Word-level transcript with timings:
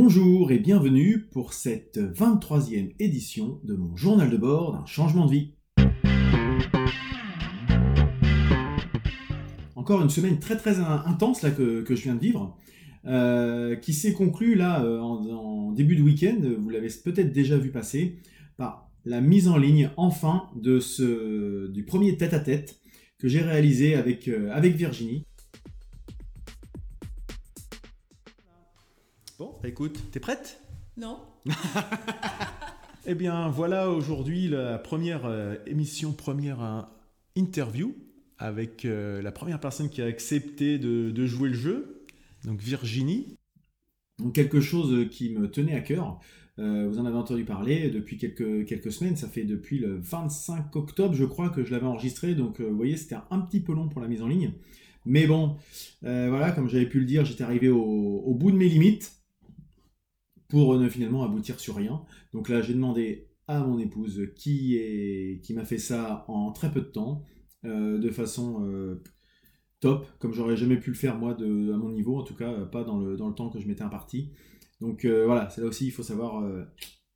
Bonjour 0.00 0.52
et 0.52 0.60
bienvenue 0.60 1.26
pour 1.32 1.52
cette 1.52 1.98
23e 1.98 2.94
édition 3.00 3.58
de 3.64 3.74
mon 3.74 3.96
journal 3.96 4.30
de 4.30 4.36
bord 4.36 4.70
d'un 4.70 4.86
changement 4.86 5.26
de 5.26 5.32
vie. 5.32 5.54
Encore 9.74 10.00
une 10.00 10.08
semaine 10.08 10.38
très 10.38 10.56
très 10.56 10.78
intense 10.78 11.42
là 11.42 11.50
que, 11.50 11.84
je 11.84 12.00
viens 12.00 12.14
de 12.14 12.20
vivre, 12.20 12.56
euh, 13.06 13.74
qui 13.74 13.92
s'est 13.92 14.12
conclue 14.12 14.54
là 14.54 14.84
euh, 14.84 15.00
en, 15.00 15.72
début 15.72 15.96
de 15.96 16.02
week-end, 16.02 16.38
vous 16.56 16.70
l'avez 16.70 16.90
peut-être 17.02 17.32
déjà 17.32 17.58
vu 17.58 17.72
passer, 17.72 18.20
par 18.56 18.88
la 19.04 19.20
mise 19.20 19.48
en 19.48 19.58
ligne 19.58 19.90
enfin 19.96 20.44
du 20.54 21.82
premier 21.84 22.16
tête-à-tête 22.16 22.78
que 23.18 23.26
j'ai 23.26 23.40
réalisé 23.40 23.96
avec, 23.96 24.28
euh, 24.28 24.48
avec 24.52 24.76
Virginie. 24.76 25.24
Bon, 29.38 29.54
bah 29.62 29.68
écoute, 29.68 30.00
t'es 30.10 30.18
prête? 30.18 30.60
Non. 30.96 31.20
eh 33.06 33.14
bien, 33.14 33.48
voilà 33.48 33.88
aujourd'hui 33.88 34.48
la 34.48 34.78
première 34.78 35.26
euh, 35.26 35.54
émission, 35.64 36.12
première 36.12 36.60
euh, 36.60 36.82
interview 37.36 37.94
avec 38.38 38.84
euh, 38.84 39.22
la 39.22 39.30
première 39.30 39.60
personne 39.60 39.90
qui 39.90 40.02
a 40.02 40.06
accepté 40.06 40.80
de, 40.80 41.26
jouer 41.26 41.50
le 41.50 41.54
jeu, 41.54 42.04
donc 42.44 42.60
Virginie. 42.60 43.36
Donc 44.18 44.34
quelque 44.34 44.60
chose 44.60 45.08
qui 45.08 45.30
me 45.30 45.48
tenait 45.48 45.76
à 45.76 45.82
cœur. 45.82 46.18
vous 46.56 46.98
en 46.98 47.06
avez 47.06 47.16
entendu 47.16 47.44
parler 47.44 47.90
depuis 47.90 48.16
quelques, 48.16 48.66
quelques 48.66 48.90
semaines, 48.90 49.14
ça 49.14 49.28
fait 49.28 49.44
depuis 49.44 49.78
le 49.78 49.98
25 49.98 50.74
octobre, 50.74 51.14
je 51.14 51.24
crois, 51.24 51.50
que 51.50 51.62
je 51.62 51.70
l'avais 51.70 51.86
enregistré, 51.86 52.34
donc 52.34 52.60
vous 52.60 52.76
voyez, 52.76 52.96
c'était 52.96 53.18
un 53.30 53.38
petit 53.38 53.60
peu 53.60 53.72
long 53.72 53.88
pour 53.88 54.00
la 54.00 54.08
mise 54.08 54.20
en 54.20 54.26
ligne. 54.26 54.50
Mais 55.06 55.28
bon, 55.28 55.56
voilà, 56.02 56.50
comme 56.50 56.68
j'avais 56.68 56.88
pu 56.88 56.98
le 56.98 57.06
dire, 57.06 57.24
j'étais 57.24 57.44
arrivé 57.44 57.68
au 57.68 58.34
bout 58.34 58.50
de 58.50 58.56
mes 58.56 58.68
limites 58.68 59.17
pour 60.48 60.78
ne 60.78 60.88
finalement 60.88 61.22
aboutir 61.22 61.60
sur 61.60 61.76
rien. 61.76 62.02
Donc 62.32 62.48
là, 62.48 62.62
j'ai 62.62 62.74
demandé 62.74 63.28
à 63.48 63.60
mon 63.60 63.78
épouse 63.78 64.28
qui, 64.36 65.40
m'a 65.54 65.64
fait 65.64 65.78
ça 65.78 66.24
en 66.28 66.52
très 66.52 66.70
peu 66.70 66.80
de 66.80 66.86
temps, 66.86 67.24
euh, 67.64 67.98
de 67.98 68.10
façon 68.10 68.64
euh, 68.66 69.02
top, 69.80 70.06
comme 70.18 70.32
j'aurais 70.32 70.56
jamais 70.56 70.76
pu 70.76 70.90
le 70.90 70.96
faire 70.96 71.18
moi 71.18 71.32
à 71.32 71.44
mon 71.44 71.90
niveau, 71.90 72.18
en 72.18 72.22
tout 72.22 72.34
cas 72.34 72.52
pas 72.66 72.84
dans 72.84 72.98
le, 72.98 73.16
temps 73.16 73.48
que 73.48 73.58
je 73.58 73.66
m'étais 73.66 73.82
imparti. 73.82 74.32
Donc 74.80 75.04
euh, 75.04 75.24
voilà, 75.24 75.48
c'est 75.50 75.62
là 75.62 75.66
aussi 75.66 75.86
il 75.86 75.90
faut 75.90 76.02
savoir 76.02 76.44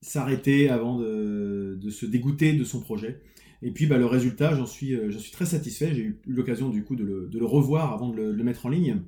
s'arrêter 0.00 0.69
avant 0.69 0.98
de, 0.98 1.78
se 1.91 2.06
dégoûter 2.06 2.55
de 2.55 2.64
son 2.64 2.80
projet. 2.80 3.22
Et 3.64 3.70
puis 3.70 3.86
bah, 3.86 3.98
le 3.98 4.06
résultat, 4.06 4.56
j'en 4.56 4.67
suis, 4.67 4.96
très 5.33 5.46
satisfait. 5.46 5.94
J'ai 5.94 6.02
eu 6.02 6.20
l'occasion 6.27 6.70
du 6.70 6.83
coup 6.83 6.96
de 6.96 7.05
le, 7.05 7.28
de 7.28 7.39
le, 7.39 7.44
revoir 7.44 7.92
avant 7.92 8.08
de 8.08 8.17
le, 8.17 8.33
de 8.33 8.36
le, 8.36 8.44
mettre 8.44 8.67
en 8.67 8.70
ligne. 8.70 9.02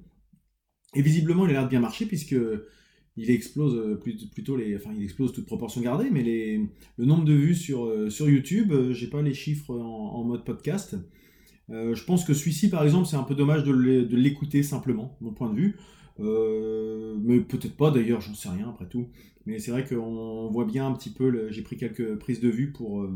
Et 0.94 1.02
visiblement, 1.02 1.46
il 1.46 1.50
a 1.50 1.52
l'air 1.54 1.64
de 1.64 1.70
bien 1.70 1.80
marcher 1.80 2.06
puisque 2.06 2.36
il 3.16 3.30
explose 3.30 3.76
euh, 3.76 4.00
plutôt 4.32 4.56
les, 4.56 4.76
enfin 4.76 4.90
il 4.96 5.02
explose 5.02 5.32
toute 5.32 5.46
proportion 5.46 5.80
gardée, 5.80 6.10
mais 6.10 6.22
le 6.96 7.04
nombre 7.04 7.24
de 7.24 7.32
vues 7.32 7.54
sur, 7.54 7.86
euh, 7.86 8.10
sur 8.10 8.28
YouTube, 8.28 8.72
euh, 8.72 8.92
j'ai 8.92 9.08
pas 9.08 9.22
les 9.22 9.34
chiffres 9.34 9.74
en, 9.74 10.24
mode 10.24 10.44
podcast. 10.44 10.96
je 11.68 12.04
pense 12.04 12.24
que 12.24 12.34
celui-ci, 12.34 12.70
par 12.70 12.82
exemple, 12.82 13.06
c'est 13.06 13.16
un 13.16 13.22
peu 13.22 13.34
dommage 13.34 13.64
de 13.64 14.16
l'écouter 14.16 14.62
simplement, 14.62 15.16
mon 15.20 15.32
point 15.32 15.50
de 15.50 15.56
vue. 15.56 15.76
mais 16.18 17.40
peut-être 17.40 17.76
pas 17.76 17.90
d'ailleurs, 17.90 18.20
j'en 18.20 18.34
sais 18.34 18.48
rien 18.48 18.68
après 18.70 18.88
tout. 18.88 19.08
Mais 19.46 19.58
c'est 19.58 19.70
vrai 19.70 19.84
qu'on 19.84 20.48
voit 20.50 20.64
bien 20.64 20.86
un 20.86 20.92
petit 20.92 21.10
peu, 21.10 21.50
j'ai 21.50 21.62
pris 21.62 21.76
quelques 21.76 22.16
prises 22.16 22.40
de 22.40 22.48
vue 22.48 22.72
pour 22.72 23.06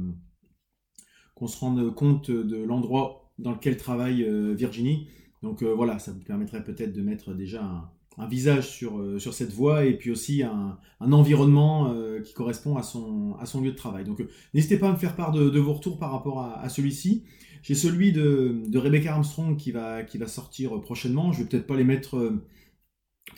qu'on 1.34 1.46
se 1.46 1.58
rende 1.58 1.94
compte 1.94 2.30
de 2.30 2.56
l'endroit 2.56 3.32
dans 3.38 3.52
lequel 3.52 3.76
travaille 3.76 4.26
Virginie. 4.54 5.08
Donc 5.42 5.62
voilà, 5.62 5.98
ça 5.98 6.12
vous 6.12 6.20
permettrait 6.20 6.64
peut-être 6.64 6.92
de 6.92 7.02
mettre 7.02 7.34
déjà 7.34 7.64
un, 7.64 7.90
un 8.18 8.26
visage 8.26 8.68
sur, 8.68 8.98
euh, 8.98 9.18
sur 9.18 9.32
cette 9.32 9.52
voie 9.52 9.84
et 9.84 9.94
puis 9.94 10.10
aussi 10.10 10.42
un, 10.42 10.78
environnement 11.00 11.92
euh, 11.92 12.20
qui 12.20 12.34
correspond 12.34 12.76
à 12.76 12.82
son, 12.82 13.36
à 13.40 13.46
son 13.46 13.60
lieu 13.60 13.70
de 13.70 13.76
travail. 13.76 14.04
Donc 14.04 14.20
euh, 14.20 14.28
n'hésitez 14.54 14.76
pas 14.76 14.88
à 14.88 14.92
me 14.92 14.98
faire 14.98 15.14
part 15.14 15.30
de, 15.30 15.58
vos 15.58 15.72
retours 15.72 15.98
par 15.98 16.10
rapport 16.10 16.42
à, 16.42 16.68
celui-ci. 16.68 17.24
J'ai 17.62 17.74
celui 17.74 18.12
de, 18.12 18.76
Rebecca 18.76 19.14
Armstrong 19.14 19.56
qui 19.56 19.70
va, 19.70 20.02
qui 20.02 20.18
va 20.18 20.26
sortir 20.26 20.80
prochainement. 20.80 21.32
Je 21.32 21.42
vais 21.42 21.48
peut-être 21.48 21.66
pas 21.66 21.76
les 21.76 21.84
mettre, 21.84 22.40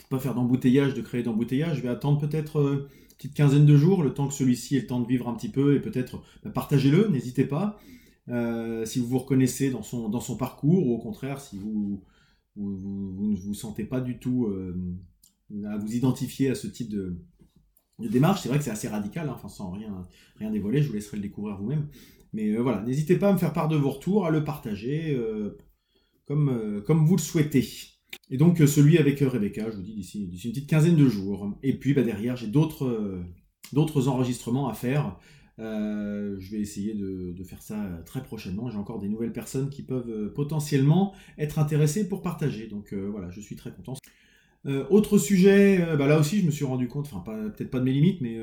pas 0.09 0.19
faire 0.19 0.33
d'embouteillage, 0.33 0.93
de 0.95 1.01
créer 1.01 1.21
d'embouteillage. 1.21 1.77
Je 1.77 1.81
vais 1.81 1.89
attendre 1.89 2.19
peut-être 2.19 2.59
une 2.59 3.15
petite 3.17 3.35
quinzaine 3.35 3.65
de 3.65 3.77
jours, 3.77 4.01
le 4.01 4.13
temps 4.13 4.27
que 4.27 4.33
celui-ci 4.33 4.77
ait 4.77 4.81
le 4.81 4.87
temps 4.87 4.99
de 4.99 5.07
vivre 5.07 5.27
un 5.29 5.35
petit 5.35 5.49
peu 5.49 5.75
et 5.75 5.79
peut-être 5.79 6.23
bah, 6.43 6.49
partagez-le, 6.51 7.07
n'hésitez 7.09 7.45
pas. 7.45 7.79
si 8.85 8.99
vous 8.99 9.07
vous 9.07 9.19
reconnaissez 9.19 9.69
dans 9.69 9.83
son, 9.83 10.09
dans 10.09 10.21
son 10.21 10.37
parcours 10.37 10.87
ou 10.87 10.95
au 10.95 10.99
contraire 10.99 11.39
si 11.39 11.57
vous 11.57 12.03
vous, 12.55 13.31
ne 13.31 13.35
vous 13.35 13.53
sentez 13.53 13.83
pas 13.83 14.01
du 14.01 14.19
tout 14.19 14.45
euh, 14.45 14.75
à 15.65 15.77
vous 15.77 15.93
identifier 15.93 16.49
à 16.49 16.55
ce 16.55 16.67
type 16.67 16.89
de, 16.89 17.17
démarche. 17.99 18.41
C'est 18.41 18.49
vrai 18.49 18.57
que 18.57 18.63
c'est 18.63 18.71
assez 18.71 18.87
radical, 18.87 19.29
hein, 19.29 19.33
enfin 19.35 19.49
sans 19.49 19.71
rien, 19.71 20.07
rien 20.37 20.51
dévoiler, 20.51 20.81
je 20.81 20.87
vous 20.87 20.93
laisserai 20.93 21.17
le 21.17 21.23
découvrir 21.23 21.57
vous-même. 21.57 21.87
Mais 22.33 22.49
euh, 22.49 22.61
voilà, 22.61 22.81
n'hésitez 22.83 23.17
pas 23.17 23.29
à 23.29 23.33
me 23.33 23.37
faire 23.37 23.53
part 23.53 23.67
de 23.67 23.75
vos 23.75 23.91
retours, 23.91 24.25
à 24.25 24.31
le 24.31 24.43
partager 24.43 25.13
euh, 25.13 25.57
comme, 26.25 26.81
comme 26.85 27.05
vous 27.05 27.15
le 27.15 27.21
souhaitez. 27.21 27.67
Et 28.29 28.37
donc 28.37 28.57
celui 28.57 28.97
avec 28.97 29.19
Rebecca, 29.19 29.69
je 29.69 29.75
vous 29.75 29.81
dis 29.81 29.93
d'ici 29.93 30.23
une 30.23 30.53
petite 30.53 30.69
quinzaine 30.69 30.95
de 30.95 31.07
jours. 31.07 31.53
Et 31.63 31.77
puis 31.77 31.93
bah, 31.93 32.03
derrière, 32.03 32.35
j'ai 32.35 32.47
d'autres 32.47 33.21
d'autres 33.73 34.07
enregistrements 34.07 34.67
à 34.67 34.73
faire. 34.73 35.17
Euh, 35.61 36.37
je 36.39 36.51
vais 36.51 36.59
essayer 36.59 36.95
de, 36.95 37.43
faire 37.43 37.61
ça 37.61 38.01
très 38.05 38.23
prochainement. 38.23 38.69
J'ai 38.69 38.77
encore 38.77 38.99
des 38.99 39.09
nouvelles 39.09 39.33
personnes 39.33 39.69
qui 39.69 39.83
peuvent 39.83 40.09
euh, 40.09 40.33
potentiellement 40.33 41.13
être 41.37 41.59
intéressées 41.59 42.07
pour 42.07 42.21
partager. 42.21 42.67
Donc 42.67 42.93
euh, 42.93 43.09
voilà, 43.11 43.29
je 43.29 43.41
suis 43.41 43.55
très 43.55 43.71
content. 43.71 43.93
autre 44.89 45.17
sujet, 45.17 45.79
bah 45.97 46.07
là 46.07 46.19
aussi 46.19 46.39
je 46.39 46.45
me 46.45 46.51
suis 46.51 46.65
rendu 46.65 46.87
compte, 46.87 47.07
enfin 47.11 47.23
peut-être 47.49 47.71
pas 47.71 47.79
de 47.79 47.83
mes 47.83 47.93
limites, 47.93 48.21
mais 48.21 48.37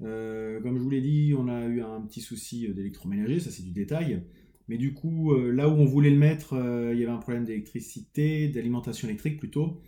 comme 0.00 0.76
je 0.76 0.82
vous 0.82 0.90
l'ai 0.90 1.02
dit, 1.02 1.34
on 1.38 1.48
a 1.48 1.66
eu 1.66 1.82
un 1.82 2.00
petit 2.00 2.20
souci 2.20 2.68
d'électroménager, 2.68 3.38
ça 3.40 3.50
c'est 3.50 3.62
du 3.62 3.72
détail. 3.72 4.22
Mais 4.68 4.78
du 4.78 4.94
coup, 4.94 5.34
là 5.34 5.68
où 5.68 5.72
on 5.72 5.84
voulait 5.84 6.10
le 6.10 6.16
mettre, 6.16 6.54
il 6.92 6.98
y 6.98 7.02
avait 7.02 7.12
un 7.12 7.18
problème 7.18 7.44
d'électricité, 7.44 8.48
d'alimentation 8.48 9.08
électrique 9.08 9.38
plutôt. 9.38 9.80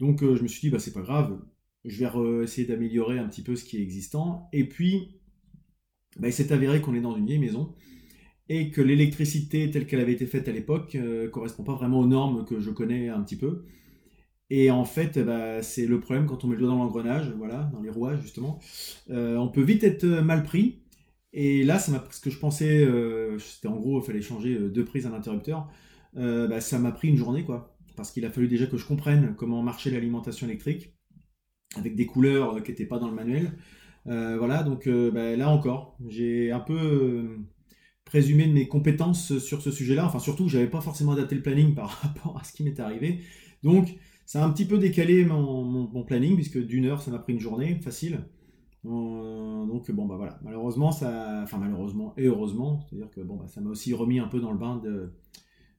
Donc 0.00 0.20
je 0.22 0.42
me 0.42 0.48
suis 0.48 0.60
dit, 0.60 0.70
bah 0.70 0.78
c'est 0.78 0.92
pas 0.92 1.00
grave, 1.00 1.40
je 1.86 2.04
vais 2.04 2.44
essayer 2.44 2.66
d'améliorer 2.66 3.18
un 3.18 3.28
petit 3.28 3.42
peu 3.42 3.56
ce 3.56 3.64
qui 3.64 3.78
est 3.78 3.82
existant. 3.82 4.48
Et 4.52 4.68
puis, 4.68 5.16
bah, 6.18 6.28
il 6.28 6.32
s'est 6.32 6.52
avéré 6.52 6.80
qu'on 6.80 6.94
est 6.94 7.00
dans 7.00 7.16
une 7.16 7.26
vieille 7.26 7.38
maison 7.38 7.74
et 8.48 8.70
que 8.70 8.80
l'électricité 8.80 9.70
telle 9.70 9.86
qu'elle 9.86 10.00
avait 10.00 10.12
été 10.12 10.26
faite 10.26 10.48
à 10.48 10.52
l'époque 10.52 10.94
ne 10.94 11.00
euh, 11.00 11.28
correspond 11.28 11.64
pas 11.64 11.74
vraiment 11.74 12.00
aux 12.00 12.06
normes 12.06 12.44
que 12.44 12.60
je 12.60 12.70
connais 12.70 13.08
un 13.08 13.20
petit 13.22 13.36
peu. 13.36 13.64
Et 14.48 14.70
en 14.70 14.84
fait, 14.84 15.18
bah, 15.18 15.62
c'est 15.62 15.86
le 15.86 15.98
problème 15.98 16.26
quand 16.26 16.44
on 16.44 16.46
met 16.46 16.54
le 16.54 16.60
doigt 16.60 16.70
dans 16.70 16.78
l'engrenage, 16.78 17.32
voilà, 17.36 17.68
dans 17.72 17.82
les 17.82 17.90
rouages 17.90 18.20
justement. 18.22 18.60
Euh, 19.10 19.36
on 19.36 19.48
peut 19.48 19.62
vite 19.62 19.82
être 19.82 20.04
mal 20.06 20.44
pris. 20.44 20.82
Et 21.32 21.64
là, 21.64 21.78
ça 21.78 22.04
ce 22.10 22.20
que 22.20 22.30
je 22.30 22.38
pensais, 22.38 22.84
euh, 22.84 23.38
c'était 23.38 23.68
en 23.68 23.76
gros, 23.76 24.00
il 24.00 24.06
fallait 24.06 24.22
changer 24.22 24.56
deux 24.70 24.84
prises 24.84 25.06
à 25.06 25.10
l'interrupteur. 25.10 25.68
Bah, 26.14 26.60
ça 26.62 26.78
m'a 26.78 26.92
pris 26.92 27.08
une 27.08 27.16
journée, 27.16 27.44
quoi, 27.44 27.76
parce 27.94 28.10
qu'il 28.10 28.24
a 28.24 28.30
fallu 28.30 28.48
déjà 28.48 28.66
que 28.66 28.78
je 28.78 28.86
comprenne 28.86 29.34
comment 29.36 29.62
marchait 29.62 29.90
l'alimentation 29.90 30.46
électrique 30.46 30.94
avec 31.76 31.94
des 31.94 32.06
couleurs 32.06 32.62
qui 32.62 32.70
n'étaient 32.70 32.86
pas 32.86 32.98
dans 32.98 33.08
le 33.08 33.14
manuel. 33.14 33.52
Euh, 34.08 34.36
voilà, 34.38 34.62
donc 34.62 34.86
euh, 34.86 35.10
bah, 35.10 35.36
là 35.36 35.50
encore, 35.50 35.96
j'ai 36.06 36.52
un 36.52 36.60
peu 36.60 36.78
euh, 36.78 37.38
présumé 38.04 38.46
de 38.46 38.52
mes 38.52 38.68
compétences 38.68 39.38
sur 39.38 39.62
ce 39.62 39.70
sujet-là. 39.70 40.06
Enfin, 40.06 40.18
surtout, 40.18 40.48
j'avais 40.48 40.68
pas 40.68 40.80
forcément 40.80 41.12
adapté 41.12 41.34
le 41.34 41.42
planning 41.42 41.74
par 41.74 41.88
rapport 42.02 42.38
à 42.38 42.44
ce 42.44 42.52
qui 42.52 42.62
m'est 42.62 42.78
arrivé. 42.80 43.20
Donc, 43.62 43.96
ça 44.26 44.42
a 44.42 44.46
un 44.46 44.50
petit 44.50 44.66
peu 44.66 44.78
décalé 44.78 45.24
mon, 45.24 46.04
planning, 46.04 46.34
puisque 46.34 46.58
d'une 46.58 46.86
heure, 46.86 47.02
ça 47.02 47.10
m'a 47.10 47.18
pris 47.18 47.32
une 47.32 47.40
journée, 47.40 47.76
facile. 47.82 48.20
donc, 48.84 49.90
bon, 49.90 50.06
bah 50.06 50.16
voilà. 50.16 50.38
Malheureusement, 50.42 50.92
ça. 50.92 51.40
Enfin, 51.42 51.58
malheureusement 51.58 52.14
et 52.16 52.26
heureusement, 52.26 52.80
c'est-à-dire 52.88 53.10
que 53.10 53.20
bon, 53.20 53.36
bah, 53.36 53.46
ça 53.48 53.60
m'a 53.60 53.70
aussi 53.70 53.94
remis 53.94 54.18
un 54.18 54.28
peu 54.28 54.40
dans 54.40 54.52
le 54.52 54.58
bain 54.58 54.76
de, 54.78 55.12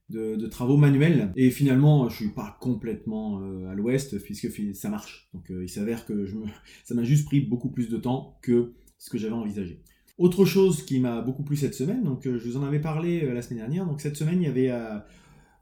de, 0.10 0.48
travaux 0.48 0.78
manuels. 0.78 1.32
Et 1.36 1.52
finalement, 1.52 2.10
je 2.10 2.16
suis 2.16 2.30
pas 2.30 2.58
complètement 2.60 3.42
euh, 3.42 3.70
à 3.70 3.76
l'ouest 3.76 4.22
puisque 4.24 4.50
ça 4.76 4.90
marche. 4.90 5.30
Donc 5.34 5.50
euh, 5.52 5.64
il 5.64 5.70
s'avère 5.70 6.06
que 6.06 6.26
je 6.26 6.36
me... 6.36 6.46
ça 6.84 6.96
m'a 6.96 7.04
juste 7.04 7.26
pris 7.26 7.42
beaucoup 7.42 7.70
plus 7.70 7.90
de 7.90 7.98
temps 7.98 8.38
que 8.42 8.74
ce 8.98 9.10
que 9.10 9.18
j'avais 9.18 9.34
envisagé. 9.34 9.82
Autre 10.18 10.46
chose 10.46 10.84
qui 10.84 11.00
m'a 11.00 11.22
beaucoup 11.22 11.44
plu 11.44 11.56
cette 11.56 11.76
semaine, 11.76 12.04
donc 12.04 12.26
euh, 12.26 12.40
je 12.40 12.50
vous 12.50 12.58
en 12.58 12.64
avais 12.64 12.80
parlé 12.80 13.22
la 13.32 13.42
semaine 13.42 13.60
dernière. 13.60 13.86
Donc 13.86 14.02
cette 14.02 14.18
semaine, 14.18 14.42
il 14.42 14.46
y 14.46 14.50
avait 14.50 14.74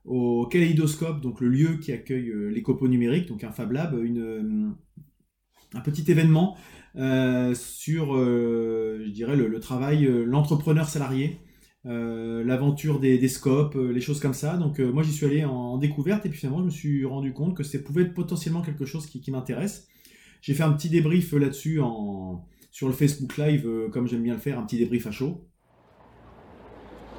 au 0.06 0.46
Kaleidoscope, 0.46 1.22
donc 1.22 1.42
le 1.42 1.50
lieu 1.50 1.78
qui 1.78 1.92
accueille 1.92 2.32
les 2.52 2.62
copeaux 2.62 2.88
numériques, 2.88 3.28
donc 3.28 3.44
un 3.44 3.52
Fab 3.52 3.72
Lab, 3.72 4.00
une, 4.02 4.76
un 5.74 5.82
petit 5.82 6.10
événement 6.10 6.56
sur, 6.96 8.16
je 8.16 9.10
dirais, 9.10 9.36
le 9.36 9.60
travail, 9.60 10.08
l'entrepreneur 10.26 10.88
salarié. 10.88 11.40
Euh, 11.88 12.44
l'aventure 12.44 13.00
des, 13.00 13.28
scopes, 13.28 13.76
euh, 13.76 13.92
les 13.92 14.02
choses 14.02 14.20
comme 14.20 14.34
ça. 14.34 14.58
Donc 14.58 14.80
euh, 14.80 14.92
moi 14.92 15.04
j'y 15.04 15.12
suis 15.12 15.26
allé 15.26 15.46
en, 15.46 15.78
découverte 15.78 16.26
et 16.26 16.30
puis 16.30 16.40
finalement 16.40 16.60
je 16.60 16.66
me 16.66 16.70
suis 16.72 17.06
rendu 17.06 17.32
compte 17.32 17.56
que 17.56 17.62
ça 17.62 17.78
pouvait 17.78 18.04
être 18.04 18.14
potentiellement 18.16 18.62
quelque 18.62 18.86
chose 18.86 19.06
qui, 19.06 19.32
m'intéresse. 19.32 19.88
J'ai 20.42 20.56
fait 20.56 20.64
un 20.64 20.72
petit 20.72 20.90
débrief 20.90 21.34
là-dessus 21.34 21.80
sur 22.72 22.88
le 22.88 22.94
Facebook 22.94 23.38
Live, 23.38 23.70
comme 23.92 24.08
j'aime 24.08 24.24
bien 24.24 24.34
le 24.34 24.40
faire, 24.40 24.60
un 24.60 24.64
petit 24.64 24.78
débrief 24.78 25.08
à 25.08 25.12
chaud. 25.12 25.46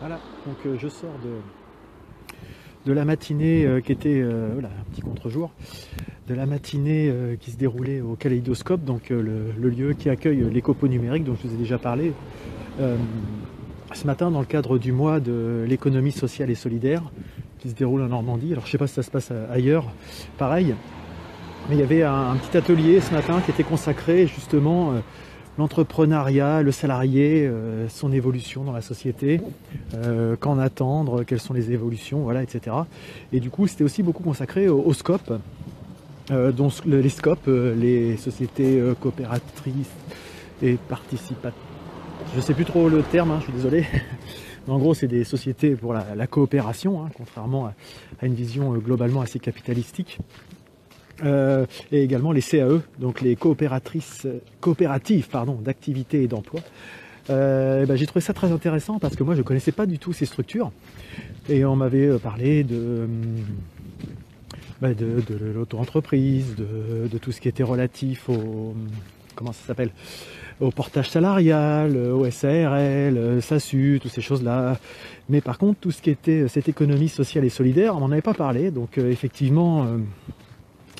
Voilà, 0.01 0.21
donc 0.47 0.79
je 0.79 0.89
sors 0.89 1.19
de, 2.85 2.93
la 2.93 3.05
matinée 3.05 3.81
qui 3.85 3.91
était 3.91 4.23
voilà, 4.23 4.69
un 4.69 4.85
petit 4.93 5.01
contre-jour. 5.01 5.53
de 6.29 6.35
la 6.35 6.47
matinée 6.47 7.37
qui 7.41 7.51
se 7.51 7.57
déroulait 7.57 8.01
au 8.01 8.15
Kaléidoscope, 8.15 8.85
donc 8.85 9.11
le, 9.11 9.53
lieu 9.59 9.95
qui 9.95 10.09
accueille 10.09 10.49
l'écopo 10.51 10.87
numérique 10.87 11.25
dont 11.25 11.35
je 11.35 11.49
vous 11.49 11.55
ai 11.55 11.59
déjà 11.59 11.79
parlé. 11.79 12.13
Ce 13.95 14.07
matin, 14.07 14.31
dans 14.31 14.41
le 14.41 14.47
cadre 14.47 14.79
du 14.79 14.93
mois 14.93 15.21
de 15.21 15.65
l'économie 15.69 16.13
sociale 16.13 16.51
et 16.51 16.55
solidaire, 16.55 17.03
qui 17.59 17.71
se 17.71 17.75
déroule 17.75 18.03
en 18.03 18.09
Normandie. 18.09 18.53
Alors 18.53 18.65
je 18.65 18.69
ne 18.69 18.73
sais 18.73 18.79
pas 18.79 18.87
si 18.87 18.95
ça 18.95 19.03
se 19.03 19.11
passe 19.11 19.33
ailleurs, 19.51 19.87
pareil. 20.39 20.75
Mais 21.69 21.75
il 21.75 21.81
y 21.81 21.83
avait 21.83 22.03
un, 22.03 22.37
petit 22.37 22.57
atelier 22.57 23.01
ce 23.01 23.13
matin 23.13 23.41
qui 23.45 23.51
était 23.51 23.65
consacré 23.65 24.29
justement 24.29 24.93
euh, 24.93 25.01
l'entrepreneuriat, 25.59 26.63
le 26.63 26.71
salarié, 26.71 27.45
euh, 27.45 27.89
son 27.89 28.13
évolution 28.13 28.63
dans 28.63 28.73
la 28.73 28.83
société, 28.83 29.41
euh, 29.95 30.37
qu'en 30.37 30.61
attendre, 30.61 31.25
quelles 31.25 31.41
sont 31.41 31.55
les 31.55 31.73
évolutions, 31.73 32.21
voilà, 32.21 32.45
etc. 32.45 32.77
Et 33.33 33.41
du 33.41 33.51
coup, 33.51 33.67
c'était 33.67 33.83
aussi 33.83 34.05
beaucoup 34.05 34.23
consacré 34.23 34.69
au, 34.69 34.93
scope, 34.93 35.41
dont 36.31 36.71
les 36.85 37.09
scopes, 37.09 37.47
les 37.47 38.17
sociétés 38.17 38.81
coopératrices 39.01 39.91
et 40.63 40.77
participatives. 40.89 41.66
Je 42.33 42.37
ne 42.37 42.41
sais 42.41 42.55
plus 42.55 42.65
trop 42.65 42.89
le 42.89 43.03
terme, 43.03 43.31
hein, 43.31 43.39
je 43.41 43.45
suis 43.45 43.53
désolé. 43.53 43.87
En 44.69 44.79
gros, 44.79 44.95
c'est 44.95 45.07
des 45.07 45.23
sociétés 45.23 45.77
pour 45.77 45.93
la, 45.93 46.27
coopération, 46.27 47.05
hein, 47.05 47.09
contrairement 47.17 47.67
à, 47.67 48.27
une 48.27 48.35
vision 48.35 48.75
euh, 48.75 48.79
globalement 48.79 49.21
assez 49.21 49.39
capitalistique. 49.39 50.19
Euh, 51.25 51.67
et 51.93 52.03
également 52.03 52.33
les 52.33 52.43
CAE, 52.43 52.81
donc 52.99 53.21
les 53.21 53.37
coopératrices, 53.37 54.27
coopératives 54.61 55.29
d'activité 55.63 56.25
et 56.25 56.27
d'emploi. 56.27 56.63
Euh, 57.31 57.87
ben, 57.87 57.97
j'ai 57.97 58.07
trouvé 58.07 58.21
ça 58.21 58.33
très 58.33 58.51
intéressant 58.51 58.99
parce 58.99 59.15
que 59.15 59.23
moi 59.23 59.35
je 59.35 59.41
ne 59.41 59.45
connaissais 59.45 59.71
pas 59.71 59.87
du 59.87 60.01
tout 60.01 60.13
ces 60.13 60.27
structures 60.27 60.73
et 61.49 61.65
on 61.65 61.77
m'avait 61.77 62.19
parlé 62.19 62.65
de, 62.65 63.09
de, 64.83 65.53
l'auto-entreprise, 65.55 66.57
de, 66.57 67.19
tout 67.19 67.31
ce 67.31 67.41
qui 67.41 67.49
était 67.49 67.63
relatif 67.63 68.29
au 68.29 68.75
comment 69.37 69.53
ça 69.53 69.65
s'appelle? 69.69 69.91
Au 70.61 70.71
portage 70.71 71.11
salarial, 71.11 71.97
au 71.97 72.31
SARL, 72.31 73.43
SASU, 73.43 73.99
toutes 74.03 74.13
ces 74.13 74.23
choses-là. 74.23 74.79
Mais 75.29 75.41
par 75.41 75.59
contre, 75.59 75.81
tout 75.81 75.91
ce 75.91 76.01
qui 76.01 76.11
était 76.11 76.43
euh, 76.43 76.49
cette 76.49 76.69
économie 76.69 77.09
sociale 77.09 77.45
et 77.45 77.49
solidaire, 77.49 77.97
on 77.97 78.01
n'en 78.01 78.13
avait 78.13 78.23
pas 78.23 78.35
parlé. 78.35 78.71
Donc 78.71 78.99
euh, 78.99 79.11
effectivement, 79.11 79.85
euh, 79.85 79.99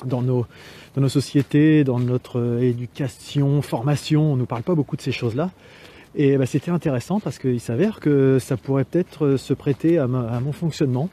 dans 0.05 0.21
nos, 0.21 0.45
dans 0.95 1.01
nos 1.01 1.09
sociétés, 1.09 1.83
dans 1.83 1.99
notre 1.99 2.61
éducation, 2.61 3.61
formation, 3.61 4.33
on 4.33 4.35
ne 4.35 4.41
nous 4.41 4.45
parle 4.45 4.63
pas 4.63 4.75
beaucoup 4.75 4.95
de 4.95 5.01
ces 5.01 5.11
choses-là. 5.11 5.51
Et 6.15 6.37
bah, 6.37 6.45
c'était 6.45 6.71
intéressant 6.71 7.19
parce 7.19 7.37
qu'il 7.37 7.59
s'avère 7.59 7.99
que 7.99 8.39
ça 8.39 8.57
pourrait 8.57 8.85
peut-être 8.85 9.37
se 9.37 9.53
prêter 9.53 9.99
à, 9.99 10.07
mon 10.07 10.51
fonctionnement. 10.51 11.09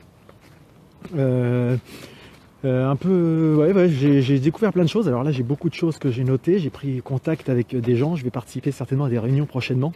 Euh, 1.16 1.76
un 2.64 2.96
peu, 2.96 3.88
j'ai 3.88 4.38
découvert 4.38 4.72
plein 4.72 4.84
de 4.84 4.88
choses. 4.88 5.08
Alors 5.08 5.22
là, 5.22 5.32
j'ai 5.32 5.42
beaucoup 5.42 5.68
de 5.68 5.74
choses 5.74 5.98
que 5.98 6.10
j'ai 6.10 6.24
notées. 6.24 6.58
J'ai 6.58 6.70
pris 6.70 7.02
contact 7.02 7.48
avec 7.48 7.76
des 7.76 7.96
gens. 7.96 8.16
Je 8.16 8.24
vais 8.24 8.30
participer 8.30 8.72
certainement 8.72 9.04
à 9.04 9.10
des 9.10 9.18
réunions 9.18 9.46
prochainement. 9.46 9.92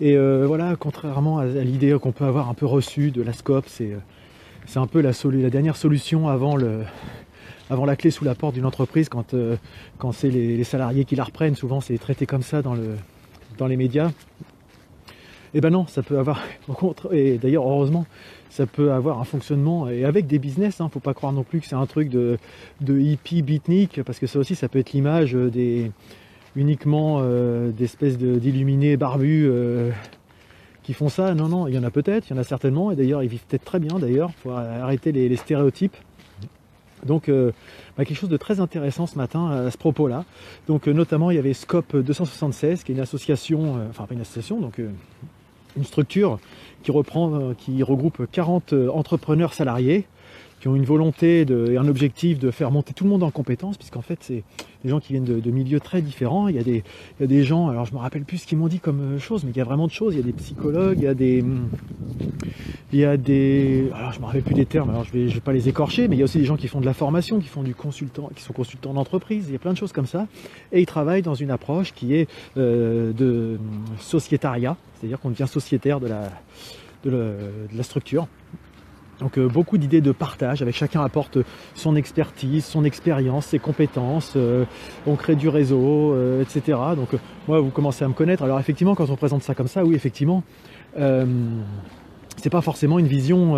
Et 0.00 0.16
euh, 0.16 0.44
voilà, 0.46 0.74
contrairement 0.76 1.38
à, 1.38 1.46
l'idée 1.46 1.96
qu'on 2.00 2.12
peut 2.12 2.24
avoir 2.24 2.48
un 2.48 2.54
peu 2.54 2.66
reçue 2.66 3.10
de 3.10 3.22
la 3.22 3.32
SCOP, 3.32 3.64
c'est 3.68 3.92
euh, 3.92 4.80
un 4.80 4.86
peu 4.86 5.00
la, 5.00 5.12
dernière 5.50 5.76
solution 5.76 6.28
avant, 6.28 6.56
la 6.56 7.96
clé 7.96 8.10
sous 8.10 8.24
la 8.24 8.34
porte 8.34 8.54
d'une 8.54 8.66
entreprise. 8.66 9.08
Quand, 9.08 10.12
c'est 10.12 10.30
les, 10.30 10.64
salariés 10.64 11.04
qui 11.04 11.14
la 11.14 11.24
reprennent, 11.24 11.54
souvent 11.54 11.80
c'est 11.80 11.96
traité 11.98 12.26
comme 12.26 12.42
ça 12.42 12.60
dans 12.62 13.66
les 13.66 13.76
médias. 13.76 14.10
Eh 15.54 15.60
ben 15.60 15.70
non, 15.70 15.86
ça 15.86 16.02
peut 16.02 16.18
avoir, 16.18 16.42
et 17.12 17.38
d'ailleurs 17.38 17.66
heureusement, 17.66 18.06
ça 18.50 18.66
peut 18.66 18.92
avoir 18.92 19.20
un 19.20 19.24
fonctionnement 19.24 19.88
et 19.88 20.04
avec 20.04 20.26
des 20.26 20.38
business. 20.38 20.80
ne 20.80 20.84
hein, 20.84 20.90
faut 20.92 21.00
pas 21.00 21.14
croire 21.14 21.32
non 21.32 21.44
plus 21.44 21.60
que 21.60 21.66
c'est 21.66 21.76
un 21.76 21.86
truc 21.86 22.08
de, 22.08 22.38
de 22.80 22.98
hippie 22.98 23.42
beatnik 23.42 24.02
parce 24.02 24.18
que 24.18 24.26
ça 24.26 24.38
aussi 24.38 24.56
ça 24.56 24.68
peut 24.68 24.80
être 24.80 24.92
l'image 24.92 25.34
des 25.34 25.90
uniquement 26.56 27.18
euh, 27.20 27.70
d'espèces 27.70 28.18
d'illuminés 28.18 28.96
barbus 28.96 29.46
euh, 29.48 29.90
qui 30.82 30.92
font 30.92 31.08
ça. 31.08 31.34
Non, 31.34 31.48
non, 31.48 31.66
il 31.66 31.74
y 31.74 31.78
en 31.78 31.84
a 31.84 31.90
peut-être, 31.90 32.28
il 32.28 32.34
y 32.34 32.36
en 32.36 32.40
a 32.40 32.44
certainement, 32.44 32.90
et 32.90 32.96
d'ailleurs 32.96 33.22
ils 33.22 33.28
vivent 33.28 33.44
peut-être 33.48 33.64
très 33.64 33.80
bien 33.80 33.98
d'ailleurs. 33.98 34.30
Il 34.38 34.40
faut 34.42 34.50
arrêter 34.50 35.12
les, 35.12 35.36
stéréotypes. 35.36 35.96
Donc 37.04 37.28
euh, 37.28 37.52
bah, 37.96 38.04
quelque 38.04 38.16
chose 38.16 38.30
de 38.30 38.36
très 38.36 38.60
intéressant 38.60 39.06
ce 39.06 39.18
matin 39.18 39.50
à 39.50 39.70
ce 39.70 39.78
propos-là. 39.78 40.24
Donc 40.68 40.86
notamment 40.86 41.30
il 41.30 41.36
y 41.36 41.38
avait 41.38 41.54
Scope 41.54 41.96
276, 41.96 42.82
qui 42.82 42.92
est 42.92 42.94
une 42.94 43.00
association, 43.00 43.78
enfin 43.90 44.06
pas 44.06 44.14
une 44.14 44.20
association, 44.20 44.60
donc 44.60 44.80
une 45.76 45.84
structure 45.84 46.38
qui, 46.82 46.92
euh, 46.92 47.84
regroupe 47.84 48.26
40 48.30 48.72
euh, 48.72 48.90
entrepreneurs 48.90 49.54
salariés 49.54 50.06
qui 50.64 50.68
ont 50.68 50.76
une 50.76 50.86
volonté 50.86 51.44
et 51.46 51.76
un 51.76 51.88
objectif 51.88 52.38
de 52.38 52.50
faire 52.50 52.70
monter 52.70 52.94
tout 52.94 53.04
le 53.04 53.10
monde 53.10 53.22
en 53.22 53.30
compétences, 53.30 53.76
puisqu'en 53.76 54.00
fait, 54.00 54.20
c'est 54.22 54.44
des 54.82 54.88
gens 54.88 54.98
qui 54.98 55.12
viennent 55.12 55.26
de, 55.26 55.50
milieux 55.50 55.78
très 55.78 56.00
différents. 56.00 56.48
Il 56.48 56.56
y, 56.56 56.58
a 56.58 56.62
des, 56.62 56.82
des 57.20 57.44
gens, 57.44 57.68
alors 57.68 57.84
je 57.84 57.92
me 57.92 57.98
rappelle 57.98 58.24
plus 58.24 58.38
ce 58.38 58.46
qu'ils 58.46 58.56
m'ont 58.56 58.68
dit 58.68 58.78
comme 58.78 59.16
euh, 59.16 59.18
chose, 59.18 59.44
mais 59.44 59.50
il 59.50 59.58
y 59.58 59.60
a 59.60 59.64
vraiment 59.64 59.86
de 59.86 59.92
choses. 59.92 60.14
Il 60.14 60.20
y 60.20 60.22
a 60.22 60.24
des 60.24 60.32
psychologues, 60.32 60.96
il 60.96 61.04
y 61.04 61.06
a 61.06 61.12
des. 61.12 61.44
Il 62.94 62.98
y 62.98 63.04
a 63.04 63.18
des. 63.18 63.90
Alors 63.94 64.12
je 64.12 64.20
me 64.20 64.24
rappelle 64.24 64.40
plus 64.40 64.54
des 64.54 64.64
termes, 64.64 64.88
alors 64.88 65.04
je 65.04 65.12
vais, 65.12 65.26
vais 65.26 65.40
pas 65.40 65.52
les 65.52 65.68
écorcher, 65.68 66.08
mais 66.08 66.16
il 66.16 66.20
y 66.20 66.22
a 66.22 66.24
aussi 66.24 66.38
des 66.38 66.46
gens 66.46 66.56
qui 66.56 66.68
font 66.68 66.80
de 66.80 66.86
la 66.86 66.94
formation, 66.94 67.40
qui 67.40 67.48
font 67.48 67.62
du 67.62 67.74
consultant, 67.74 68.30
qui 68.34 68.42
sont 68.42 68.54
consultants 68.54 68.94
d'entreprise. 68.94 69.44
Il 69.48 69.52
y 69.52 69.56
a 69.56 69.58
plein 69.58 69.74
de 69.74 69.78
choses 69.78 69.92
comme 69.92 70.06
ça. 70.06 70.28
Et 70.72 70.80
ils 70.80 70.86
travaillent 70.86 71.20
dans 71.20 71.34
une 71.34 71.50
approche 71.50 71.92
qui 71.92 72.14
est 72.14 72.26
de 72.56 73.58
sociétariat, 73.98 74.78
c'est-à-dire 74.94 75.20
qu'on 75.20 75.28
devient 75.28 75.46
sociétaire 75.46 76.00
de 76.00 76.06
la, 76.06 76.30
de 77.04 77.36
la 77.76 77.82
structure. 77.82 78.28
Donc 79.20 79.38
euh, 79.38 79.48
beaucoup 79.48 79.78
d'idées 79.78 80.00
de 80.00 80.12
partage, 80.12 80.62
avec 80.62 80.74
chacun 80.74 81.02
apporte 81.02 81.38
son 81.74 81.96
expertise, 81.96 82.64
son 82.64 82.84
expérience, 82.84 83.46
ses 83.46 83.58
compétences, 83.58 84.32
euh, 84.36 84.64
on 85.06 85.16
crée 85.16 85.36
du 85.36 85.48
réseau, 85.48 86.12
euh, 86.12 86.42
etc. 86.42 86.78
Donc 86.96 87.10
moi 87.46 87.60
vous 87.60 87.70
commencez 87.70 88.04
à 88.04 88.08
me 88.08 88.14
connaître. 88.14 88.42
Alors 88.42 88.58
effectivement 88.58 88.94
quand 88.94 89.10
on 89.10 89.16
présente 89.16 89.42
ça 89.42 89.54
comme 89.54 89.68
ça, 89.68 89.84
oui 89.84 89.94
effectivement, 89.94 90.42
c'est 90.96 92.50
pas 92.50 92.60
forcément 92.60 92.98
une 92.98 93.06
vision 93.06 93.56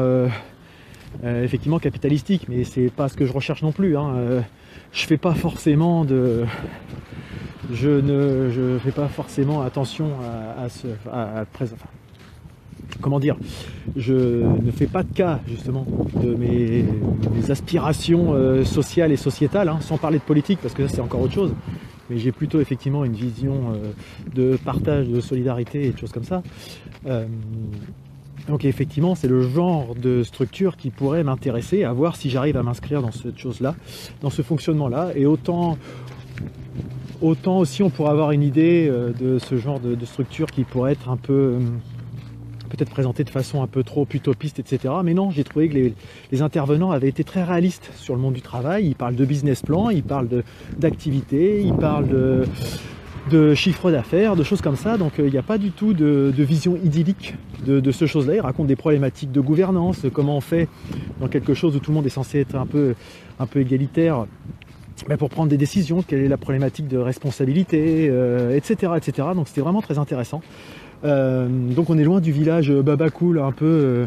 effectivement 1.24 1.78
capitalistique, 1.78 2.46
mais 2.48 2.64
c'est 2.64 2.90
pas 2.90 3.08
ce 3.08 3.16
que 3.16 3.26
je 3.26 3.32
recherche 3.32 3.62
non 3.62 3.72
plus. 3.72 3.96
Hein. 3.96 4.42
je 4.92 5.06
fais 5.06 5.18
pas 5.18 5.34
forcément 5.34 6.04
de 6.04 6.44
je 7.72 7.90
ne 7.90 8.50
je 8.50 8.78
fais 8.78 8.92
pas 8.92 9.08
forcément 9.08 9.62
attention 9.62 10.12
à, 10.58 10.68
ce 10.68 10.86
à, 11.10 11.44
comment 13.00 13.20
dire, 13.20 13.36
je 13.96 14.14
ne 14.14 14.70
fais 14.70 14.86
pas 14.86 15.02
de 15.02 15.12
cas 15.12 15.40
justement 15.48 15.86
de 16.22 16.34
mes, 16.34 16.84
aspirations 17.50 18.32
euh, 18.34 18.64
sociales 18.64 19.12
et 19.12 19.16
sociétales, 19.16 19.68
hein, 19.68 19.78
sans 19.80 19.98
parler 19.98 20.18
de 20.18 20.24
politique 20.24 20.58
parce 20.60 20.74
que 20.74 20.86
ça 20.86 20.96
c'est 20.96 21.00
encore 21.00 21.20
autre 21.20 21.34
chose. 21.34 21.54
Mais 22.10 22.18
j'ai 22.18 22.32
plutôt 22.32 22.60
effectivement 22.60 23.04
une 23.04 23.14
vision 23.14 23.72
euh, 23.72 23.92
de 24.34 24.56
partage, 24.56 25.08
de 25.08 25.20
solidarité 25.20 25.86
et 25.86 25.90
de 25.90 25.98
choses 25.98 26.12
comme 26.12 26.24
ça. 26.24 26.42
Euh, 27.06 27.26
donc 28.48 28.64
effectivement, 28.64 29.14
c'est 29.14 29.28
le 29.28 29.42
genre 29.42 29.94
de 29.96 30.22
structure 30.22 30.76
qui 30.76 30.90
pourrait 30.90 31.24
m'intéresser, 31.24 31.82
à 31.84 31.92
voir 31.92 32.14
si 32.16 32.30
j'arrive 32.30 32.56
à 32.56 32.62
m'inscrire 32.62 33.02
dans 33.02 33.10
cette 33.10 33.38
chose-là, 33.38 33.74
dans 34.22 34.30
ce 34.30 34.42
fonctionnement-là. 34.42 35.10
Et 35.16 35.26
autant, 35.26 35.78
autant 37.20 37.58
aussi 37.58 37.82
on 37.82 37.90
pourrait 37.90 38.10
avoir 38.10 38.30
une 38.30 38.44
idée 38.44 38.88
de 38.88 39.38
ce 39.40 39.56
genre 39.56 39.80
de, 39.80 39.96
de 39.96 40.04
structure 40.04 40.46
qui 40.46 40.62
pourrait 40.62 40.92
être 40.92 41.08
un 41.08 41.16
peu 41.16 41.58
peut-être 42.66 42.90
présenté 42.90 43.24
de 43.24 43.30
façon 43.30 43.62
un 43.62 43.66
peu 43.66 43.82
trop 43.82 44.06
utopiste, 44.12 44.58
etc. 44.58 44.94
Mais 45.04 45.14
non, 45.14 45.30
j'ai 45.30 45.44
trouvé 45.44 45.68
que 45.68 45.74
les, 45.74 46.42
intervenants 46.42 46.90
avaient 46.90 47.08
été 47.08 47.24
très 47.24 47.42
réalistes 47.42 47.90
sur 47.96 48.14
le 48.14 48.20
monde 48.20 48.34
du 48.34 48.42
travail. 48.42 48.86
Ils 48.86 48.94
parlent 48.94 49.16
de 49.16 49.24
business 49.24 49.62
plan, 49.62 49.88
ils 49.88 50.02
parlent 50.02 50.28
d'activité, 50.76 51.62
ils 51.62 51.74
parlent 51.74 52.08
de, 53.30 53.54
chiffre 53.54 53.90
d'affaires, 53.90 54.36
de 54.36 54.42
choses 54.42 54.60
comme 54.60 54.76
ça. 54.76 54.98
Donc 54.98 55.18
euh, 55.18 55.26
il 55.26 55.32
n'y 55.32 55.38
a 55.38 55.42
pas 55.42 55.58
du 55.58 55.70
tout 55.70 55.94
de, 55.94 56.32
vision 56.36 56.76
idyllique 56.76 57.34
de, 57.64 57.80
de 57.80 57.90
ce 57.90 58.06
chose-là. 58.06 58.34
Ils 58.34 58.40
racontent 58.40 58.68
des 58.68 58.76
problématiques 58.76 59.32
de 59.32 59.40
gouvernance, 59.40 60.02
comment 60.12 60.36
on 60.36 60.42
fait 60.42 60.68
dans 61.20 61.28
quelque 61.28 61.54
chose 61.54 61.74
où 61.76 61.78
tout 61.78 61.90
le 61.90 61.96
monde 61.96 62.06
est 62.06 62.10
censé 62.10 62.40
être 62.40 62.54
un 62.56 62.66
peu, 62.66 62.94
un 63.38 63.46
peu 63.46 63.60
égalitaire. 63.60 64.26
Ben, 65.08 65.16
pour 65.16 65.28
prendre 65.28 65.50
des 65.50 65.58
décisions, 65.58 66.02
quelle 66.02 66.20
est 66.20 66.28
la 66.28 66.38
problématique 66.38 66.88
de 66.88 66.96
responsabilité, 66.96 68.06
etc., 68.06 68.10
euh, 68.12 68.96
etc. 68.96 69.28
Donc 69.34 69.46
c'était 69.46 69.60
vraiment 69.60 69.82
très 69.82 69.98
intéressant. 69.98 70.40
Euh, 71.04 71.48
donc 71.48 71.90
on 71.90 71.98
est 71.98 72.04
loin 72.04 72.20
du 72.20 72.32
village 72.32 72.72
baba 72.72 73.10
cool, 73.10 73.38
un 73.38 73.52
peu, 73.52 73.66
euh, 73.66 74.06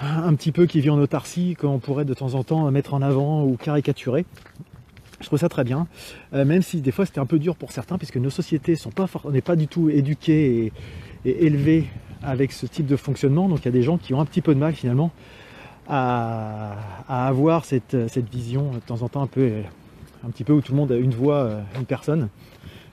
un 0.00 0.34
petit 0.34 0.52
peu 0.52 0.66
qui 0.66 0.80
vit 0.80 0.90
en 0.90 0.98
autarcie, 0.98 1.56
qu'on 1.58 1.78
pourrait 1.78 2.04
de 2.04 2.14
temps 2.14 2.34
en 2.34 2.44
temps 2.44 2.70
mettre 2.70 2.94
en 2.94 3.02
avant 3.02 3.44
ou 3.44 3.56
caricaturer. 3.56 4.24
Je 5.20 5.26
trouve 5.26 5.38
ça 5.38 5.48
très 5.48 5.64
bien, 5.64 5.88
euh, 6.32 6.44
même 6.44 6.62
si 6.62 6.80
des 6.80 6.92
fois 6.92 7.04
c'était 7.04 7.18
un 7.18 7.26
peu 7.26 7.40
dur 7.40 7.56
pour 7.56 7.72
certains, 7.72 7.98
puisque 7.98 8.18
nos 8.18 8.30
sociétés 8.30 8.76
sont 8.76 8.90
pas, 8.90 9.06
n'est 9.32 9.40
pas 9.40 9.56
du 9.56 9.66
tout 9.66 9.90
éduquées 9.90 10.72
et, 11.24 11.46
élevées 11.46 11.86
avec 12.22 12.52
ce 12.52 12.66
type 12.66 12.86
de 12.86 12.96
fonctionnement. 12.96 13.48
Donc 13.48 13.60
il 13.60 13.64
y 13.64 13.68
a 13.68 13.72
des 13.72 13.82
gens 13.82 13.98
qui 13.98 14.14
ont 14.14 14.20
un 14.20 14.24
petit 14.24 14.42
peu 14.42 14.54
de 14.54 14.60
mal 14.60 14.74
finalement 14.74 15.10
à, 15.88 16.76
avoir 17.08 17.64
cette, 17.64 17.96
vision 18.30 18.72
de 18.72 18.78
temps 18.78 19.02
en 19.02 19.08
temps 19.08 19.22
un 19.22 19.26
peu, 19.26 19.50
un 20.24 20.30
petit 20.30 20.44
peu 20.44 20.52
où 20.52 20.60
tout 20.60 20.72
le 20.72 20.78
monde 20.78 20.92
a 20.92 20.96
une 20.96 21.12
voix, 21.12 21.50
une 21.76 21.86
personne. 21.86 22.28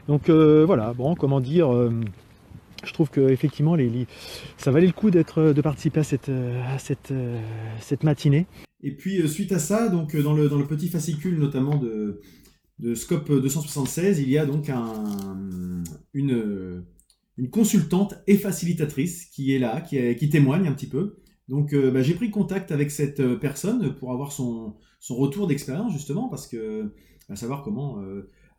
Donc 0.08 0.30
voilà, 0.30 0.94
bon, 0.94 1.14
comment 1.14 1.42
dire, 1.42 1.70
je 2.86 2.94
trouve 2.94 3.10
que 3.10 3.30
effectivement 3.30 3.76
ça 4.58 4.72
valait 4.72 4.88
le 4.88 4.94
coup 4.94 5.12
d'être 5.12 5.54
de 5.54 5.62
participer 5.62 6.00
à 6.00 6.04
cette, 6.04 6.32
cette, 6.80 7.14
cette 7.82 8.04
matinée. 8.04 8.46
Et 8.82 8.96
puis 8.96 9.28
suite 9.28 9.52
à 9.52 9.60
ça, 9.60 9.90
donc 9.90 10.16
dans 10.16 10.34
le, 10.34 10.48
dans 10.50 10.60
le 10.60 10.68
petit 10.68 10.90
fascicule 10.90 11.40
notamment 11.40 11.78
de, 11.78 12.22
de 12.80 12.96
Scope 12.96 13.32
276, 13.32 14.20
il 14.20 14.30
y 14.30 14.38
a 14.38 14.46
donc 14.46 14.70
un, 14.70 15.84
une, 16.14 16.86
une 17.38 17.50
consultante 17.50 18.16
et 18.28 18.38
facilitatrice 18.38 19.26
qui 19.26 19.54
est 19.54 19.60
là, 19.60 19.82
qui, 19.82 20.16
qui 20.16 20.30
témoigne 20.30 20.68
un 20.68 20.74
petit 20.74 20.88
peu. 20.88 21.18
Donc 21.48 21.76
bah, 21.76 22.02
j'ai 22.02 22.14
pris 22.14 22.32
contact 22.32 22.72
avec 22.72 22.92
cette 22.92 23.36
personne 23.36 23.96
pour 23.96 24.12
avoir 24.12 24.32
son, 24.32 24.76
son 25.00 25.16
retour 25.16 25.48
d'expérience 25.48 25.94
justement, 25.94 26.30
parce 26.30 26.48
que 26.48 26.92
à 27.30 27.36
savoir 27.36 27.64
comment 27.64 28.00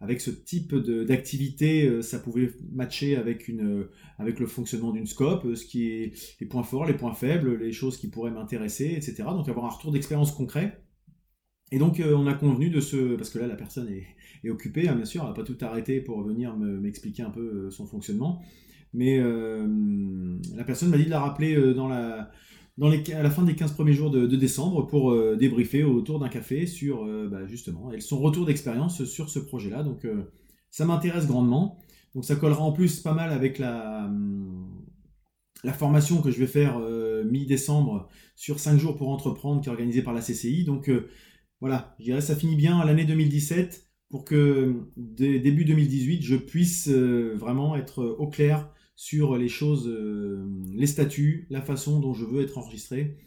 avec 0.01 0.21
ce 0.21 0.31
type 0.31 0.75
d'activité, 0.75 1.89
euh, 1.89 2.03
ça 2.03 2.19
pouvait 2.19 2.53
matcher 2.73 3.17
avec, 3.17 3.49
une, 3.49 3.81
euh, 3.81 3.91
avec 4.19 4.41
le 4.41 4.47
fonctionnement 4.47 4.93
d'une 4.93 5.07
scope, 5.07 5.47
euh, 5.47 5.55
ce 5.55 5.65
qui 5.65 5.89
est 5.89 6.37
les 6.41 6.47
points 6.47 6.63
forts, 6.63 6.85
les 6.85 6.95
points 6.95 7.15
faibles, 7.15 7.57
les 7.57 7.73
choses 7.73 7.97
qui 7.97 8.09
pourraient 8.09 8.31
m'intéresser, 8.31 8.93
etc. 8.95 9.25
Donc 9.31 9.49
avoir 9.49 9.65
un 9.67 9.71
retour 9.71 9.93
d'expérience 9.93 10.33
concret. 10.33 10.83
Et 11.73 11.79
donc 11.79 12.01
on 12.05 12.29
a 12.29 12.35
convenu 12.35 12.71
de 12.71 12.81
ce... 12.81 13.17
Parce 13.17 13.31
que 13.31 13.41
là 13.41 13.49
la 13.49 13.57
personne 13.57 13.89
est, 13.89 14.07
occupée, 14.49 14.89
hein, 14.89 14.95
bien 14.95 15.05
sûr, 15.05 15.23
elle 15.23 15.31
n'a 15.31 15.35
pas 15.35 15.43
tout 15.43 15.57
arrêté 15.63 16.01
pour 16.01 16.23
venir 16.23 16.57
m'expliquer 16.57 17.25
un 17.25 17.31
peu 17.31 17.69
son 17.73 17.85
fonctionnement. 17.87 18.41
Mais 18.95 19.19
la 19.19 20.63
personne 20.65 20.91
m'a 20.91 20.97
dit 20.97 21.07
de 21.07 21.11
la 21.11 21.19
rappeler 21.19 21.75
dans 21.75 21.89
la 21.89 22.31
à 22.83 23.23
la 23.23 23.31
fin 23.31 23.43
des 23.43 23.55
15 23.55 23.73
premiers 23.73 23.95
jours 23.95 24.11
de, 24.11 24.27
décembre 24.37 24.87
pour 24.87 25.11
euh, 25.11 25.37
débriefer 25.37 25.83
autour 25.83 26.19
d'un 26.19 26.29
café 26.29 26.67
sur 26.67 27.05
euh, 27.05 27.29
bah, 27.31 27.47
justement 27.47 27.91
son 28.01 28.19
retour 28.19 28.45
d'expérience 28.45 29.05
sur 29.05 29.31
ce 29.31 29.39
projet-là. 29.39 29.83
Donc 29.83 30.05
euh, 30.05 30.31
ça 30.71 30.85
m'intéresse 30.85 31.27
grandement. 31.27 31.79
Donc 32.15 32.25
ça 32.25 32.37
collera 32.37 32.63
en 32.63 32.73
plus 32.73 33.01
pas 33.01 33.15
mal 33.15 33.33
avec 33.33 33.59
la, 33.59 34.05
hum, 34.07 34.85
formation 35.79 36.21
que 36.21 36.31
je 36.31 36.39
vais 36.39 36.47
faire 36.47 36.79
mi-décembre 37.25 38.09
sur 38.37 38.61
5 38.61 38.79
jours 38.79 38.97
pour 38.97 39.09
entreprendre 39.09 39.61
qui 39.63 39.69
est 39.69 39.73
organisée 39.73 40.03
par 40.03 40.15
la 40.15 40.21
CCI. 40.21 40.65
Donc 40.65 40.91
voilà, 41.61 41.97
je 41.99 42.05
dirais 42.05 42.21
ça 42.21 42.37
finit 42.37 42.57
bien 42.57 42.85
l'année 42.85 43.05
2017 43.05 43.89
pour 44.09 44.25
que 44.25 44.75
début 44.97 45.65
2018 45.65 46.23
je 46.23 46.37
puisse 46.37 46.89
vraiment 46.89 47.75
être 47.75 48.05
au 48.05 48.29
clair 48.29 48.71
sur 48.97 49.37
les 49.37 49.49
choses, 49.49 49.87
euh, 49.87 50.43
les 50.73 50.87
statuts, 50.87 51.47
la 51.51 51.61
façon 51.61 52.01
dont 52.01 52.15
je 52.15 52.25
veux 52.25 52.43
être 52.43 52.57
enregistré. 52.57 53.19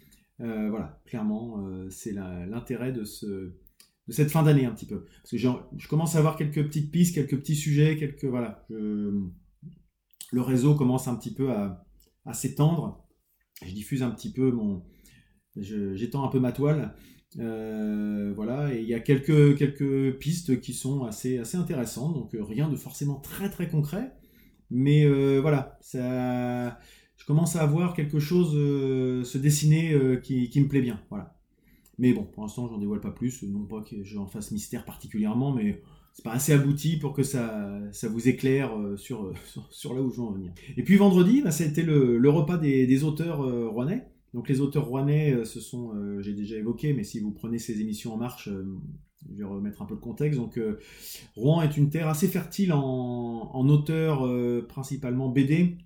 Euh, 0.42 0.70
voilà, 0.70 1.00
clairement, 1.06 1.64
euh, 1.68 1.90
c'est 1.92 2.12
l'intérêt 2.12 2.92
de, 2.92 3.04
ce, 3.04 3.26
de 3.28 4.12
cette 4.12 4.32
fin 4.32 4.42
d'année 4.42 4.66
un 4.66 4.72
petit 4.72 4.88
peu. 4.88 5.06
Parce 5.22 5.32
que 5.32 5.38
je 5.38 5.88
commence 5.88 6.16
à 6.16 6.20
avoir 6.20 6.38
quelques 6.38 6.66
petites 6.66 6.92
pistes, 6.92 7.14
quelques 7.14 7.38
petits 7.38 7.56
sujets, 7.56 7.98
quelques. 7.98 8.26
Voilà. 8.26 8.66
le 8.70 9.32
réseau 10.42 10.74
commence 10.76 11.08
un 11.08 11.16
petit 11.16 11.34
peu 11.34 11.52
à, 11.52 11.86
s'étendre. 12.34 13.06
Je 13.64 13.74
diffuse 13.74 14.02
un 14.02 14.12
petit 14.12 14.34
peu 14.34 14.52
mon. 14.52 14.84
J'étends 15.56 16.24
un 16.24 16.30
peu 16.30 16.40
ma 16.40 16.52
toile. 16.52 16.96
voilà, 17.36 18.74
et 18.74 18.82
il 18.82 18.88
y 18.88 18.96
a 18.96 19.02
quelques, 19.02 19.56
quelques 19.56 20.18
pistes 20.18 20.62
qui 20.62 20.74
sont 20.74 21.04
assez, 21.04 21.38
assez 21.38 21.58
intéressantes, 21.58 22.16
donc 22.16 22.36
rien 22.40 22.70
de 22.70 22.76
forcément 22.76 23.20
très 23.20 23.50
très 23.50 23.68
concret, 23.68 24.14
mais 24.72 25.04
euh, 25.04 25.40
voilà, 25.42 25.78
ça, 25.82 26.80
je 27.18 27.26
commence 27.26 27.56
à 27.56 27.62
avoir 27.62 27.94
quelque 27.94 28.20
chose 28.20 28.54
euh, 28.56 29.24
se 29.24 29.38
dessiner 29.38 29.94
euh, 29.94 30.18
qui, 30.18 30.52
me 30.60 30.68
plaît 30.68 30.82
bien. 30.82 31.02
Voilà. 31.10 31.36
Mais 31.98 32.14
bon, 32.14 32.24
pour 32.24 32.44
l'instant, 32.44 32.68
j'en 32.68 32.78
dévoile 32.78 33.02
pas 33.02 33.12
plus. 33.12 33.44
Non 33.44 33.66
pas 33.66 33.82
que 33.82 34.04
j'en 34.04 34.28
fasse 34.28 34.52
mystère 34.52 34.86
particulièrement, 34.86 35.52
mais 35.52 35.82
c'est 36.14 36.24
pas 36.24 36.34
assez 36.34 36.54
abouti 36.54 36.98
pour 36.98 37.14
que 37.14 37.24
ça, 37.24 37.80
ça 37.92 38.08
vous 38.08 38.28
éclaire 38.30 38.72
sur, 38.98 39.34
sur, 39.70 39.94
là 39.94 40.02
où 40.02 40.10
je 40.10 40.18
veux 40.18 40.28
en 40.28 40.32
venir. 40.32 40.54
Et 40.78 40.84
puis 40.84 40.96
vendredi, 40.96 41.42
bah, 41.42 41.52
ça 41.52 41.64
a 41.64 41.68
été 41.68 41.84
le, 41.84 42.30
repas 42.30 42.58
des, 42.58 42.86
des 42.88 43.04
auteurs 43.04 43.40
rouennais. 43.72 44.06
Donc 44.36 44.48
les 44.48 44.62
auteurs 44.62 44.86
rouennais, 44.86 45.44
ce 45.44 45.60
sont, 45.60 45.94
j'ai 46.22 46.34
déjà 46.34 46.56
évoqué, 46.56 46.94
mais 46.94 47.04
si 47.04 47.20
vous 47.20 47.32
prenez 47.32 47.58
ces 47.58 47.82
émissions 47.82 48.14
en 48.14 48.18
marche, 48.18 48.48
je 49.32 49.38
vais 49.38 49.44
remettre 49.44 49.82
un 49.82 49.86
peu 49.86 49.94
le 49.94 50.00
contexte. 50.00 50.40
Donc, 50.40 50.58
euh, 50.58 50.80
Rouen 51.36 51.62
est 51.62 51.78
une 51.78 51.90
terre 51.90 52.08
assez 52.08 52.28
fertile 52.28 52.74
en, 52.74 52.80
en 53.54 53.70
auteurs, 53.70 54.26
euh, 54.26 54.66
principalement 54.68 55.30
BD, 55.30 55.78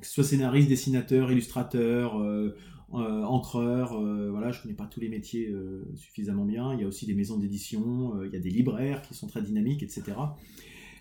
que 0.00 0.06
ce 0.06 0.12
soit 0.12 0.24
scénariste, 0.24 0.68
dessinateur, 0.68 1.30
illustrateur, 1.30 2.18
euh, 2.18 2.54
encreur. 2.92 3.98
voilà, 4.30 4.52
je 4.52 4.60
connais 4.60 4.74
pas 4.74 4.86
tous 4.86 5.00
les 5.00 5.08
métiers 5.08 5.50
suffisamment 5.94 6.44
bien. 6.44 6.74
Il 6.74 6.80
y 6.80 6.84
a 6.84 6.86
aussi 6.86 7.06
des 7.06 7.14
maisons 7.14 7.38
d'édition, 7.38 8.22
il 8.22 8.30
y 8.30 8.36
a 8.36 8.40
des 8.40 8.50
libraires 8.50 9.00
qui 9.00 9.14
sont 9.14 9.26
très 9.26 9.40
dynamiques, 9.40 9.82
etc. 9.82 10.12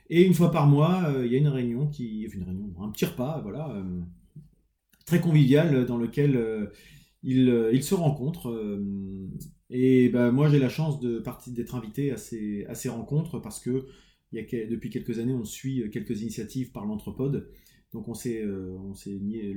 Et 0.10 0.26
une 0.26 0.34
fois 0.34 0.52
par 0.52 0.68
mois, 0.68 1.14
il 1.22 1.30
y 1.30 1.36
a 1.36 1.38
une 1.38 1.50
réunion 1.50 1.88
qui, 1.88 2.22
une 2.34 2.44
réunion, 2.44 2.72
un 2.80 2.90
petit 2.92 3.04
repas, 3.04 3.42
voilà, 3.42 3.76
très 5.06 5.20
convivial 5.20 5.86
dans 5.86 5.98
lequel 5.98 6.70
ils, 7.24 7.84
se 7.84 7.94
rencontrent 7.96 8.80
et 9.72 10.10
bah, 10.10 10.32
moi, 10.32 10.50
j'ai 10.50 10.60
la 10.60 10.70
chance 10.70 11.00
d'être 11.00 11.76
invité 11.76 12.12
à 12.12 12.18
ces, 12.18 12.66
à 12.66 12.76
ces, 12.76 12.90
rencontres 12.90 13.40
parce 13.40 13.60
que 13.60 13.86
y 14.34 14.40
a, 14.40 14.44
depuis 14.70 14.90
quelques 14.90 15.20
années, 15.20 15.34
on 15.34 15.46
suit 15.46 15.90
quelques 15.92 16.22
initiatives 16.22 16.72
par 16.72 16.86
l'Anthropode. 16.86 17.50
Donc, 17.94 18.08
on 18.08 18.14
s'est 18.14 18.42
euh, 18.42 18.78
lié, 19.06 19.56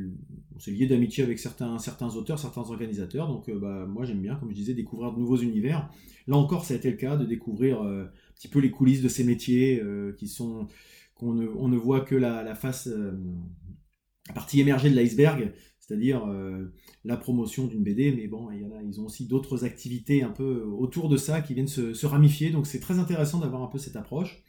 lié 0.67 0.87
d'amitié 0.87 1.23
avec 1.23 1.39
certains, 1.39 1.79
certains 1.79 2.17
auteurs, 2.17 2.39
certains 2.39 2.63
organisateurs. 2.63 3.29
Donc, 3.29 3.49
euh, 3.49 3.59
bah, 3.59 3.87
moi, 3.87 4.05
j'aime 4.05 4.21
bien, 4.21 4.37
comme 4.37 4.51
je 4.51 4.55
disais, 4.55 4.75
découvrir 4.75 5.13
de 5.13 5.19
nouveaux 5.19 5.37
univers. 5.37 5.89
Là 6.27 6.37
encore, 6.37 6.65
ça 6.65 6.75
a 6.75 6.77
été 6.77 6.91
le 6.91 6.97
cas 6.97 7.17
de 7.17 7.25
découvrir 7.25 7.83
euh, 7.83 8.05
un 8.05 8.35
petit 8.35 8.49
peu 8.49 8.59
les 8.61 8.71
coulisses 8.71 9.03
de 9.03 9.09
ces 9.09 9.25
métiers 9.25 9.83
qui 10.19 10.29
sont 10.29 10.67
qu'on 11.15 11.33
ne, 11.33 11.47
on 11.47 11.69
ne 11.69 11.77
voit 11.77 12.01
que 12.01 12.17
la, 12.17 12.43
la 12.43 12.57
face, 12.57 12.89
la 12.89 14.35
partie 14.35 14.61
émergée 14.61 14.91
de 14.91 14.97
l'iceberg 14.97 15.53
c'est-à-dire 15.87 16.25
euh, 16.27 16.73
la 17.05 17.17
promotion 17.17 17.67
d'une 17.67 17.83
BD, 17.83 18.13
mais 18.13 18.27
bon, 18.27 18.49
ils 18.51 19.01
ont 19.01 19.05
aussi 19.05 19.27
d'autres 19.27 19.65
activités 19.65 20.23
un 20.23 20.31
peu 20.31 20.63
autour 20.63 21.11
de 21.11 21.19
ça 21.19 21.43
qui 21.43 21.53
viennent 21.53 21.69
se, 21.69 22.07
ramifier, 22.07 22.51
donc 22.51 22.67
c'est 22.67 22.81
très 22.81 22.99
intéressant 22.99 23.39
d'avoir 23.41 23.63
un 23.63 23.67
peu 23.67 23.79
cette 23.79 23.97
approche. 23.97 24.43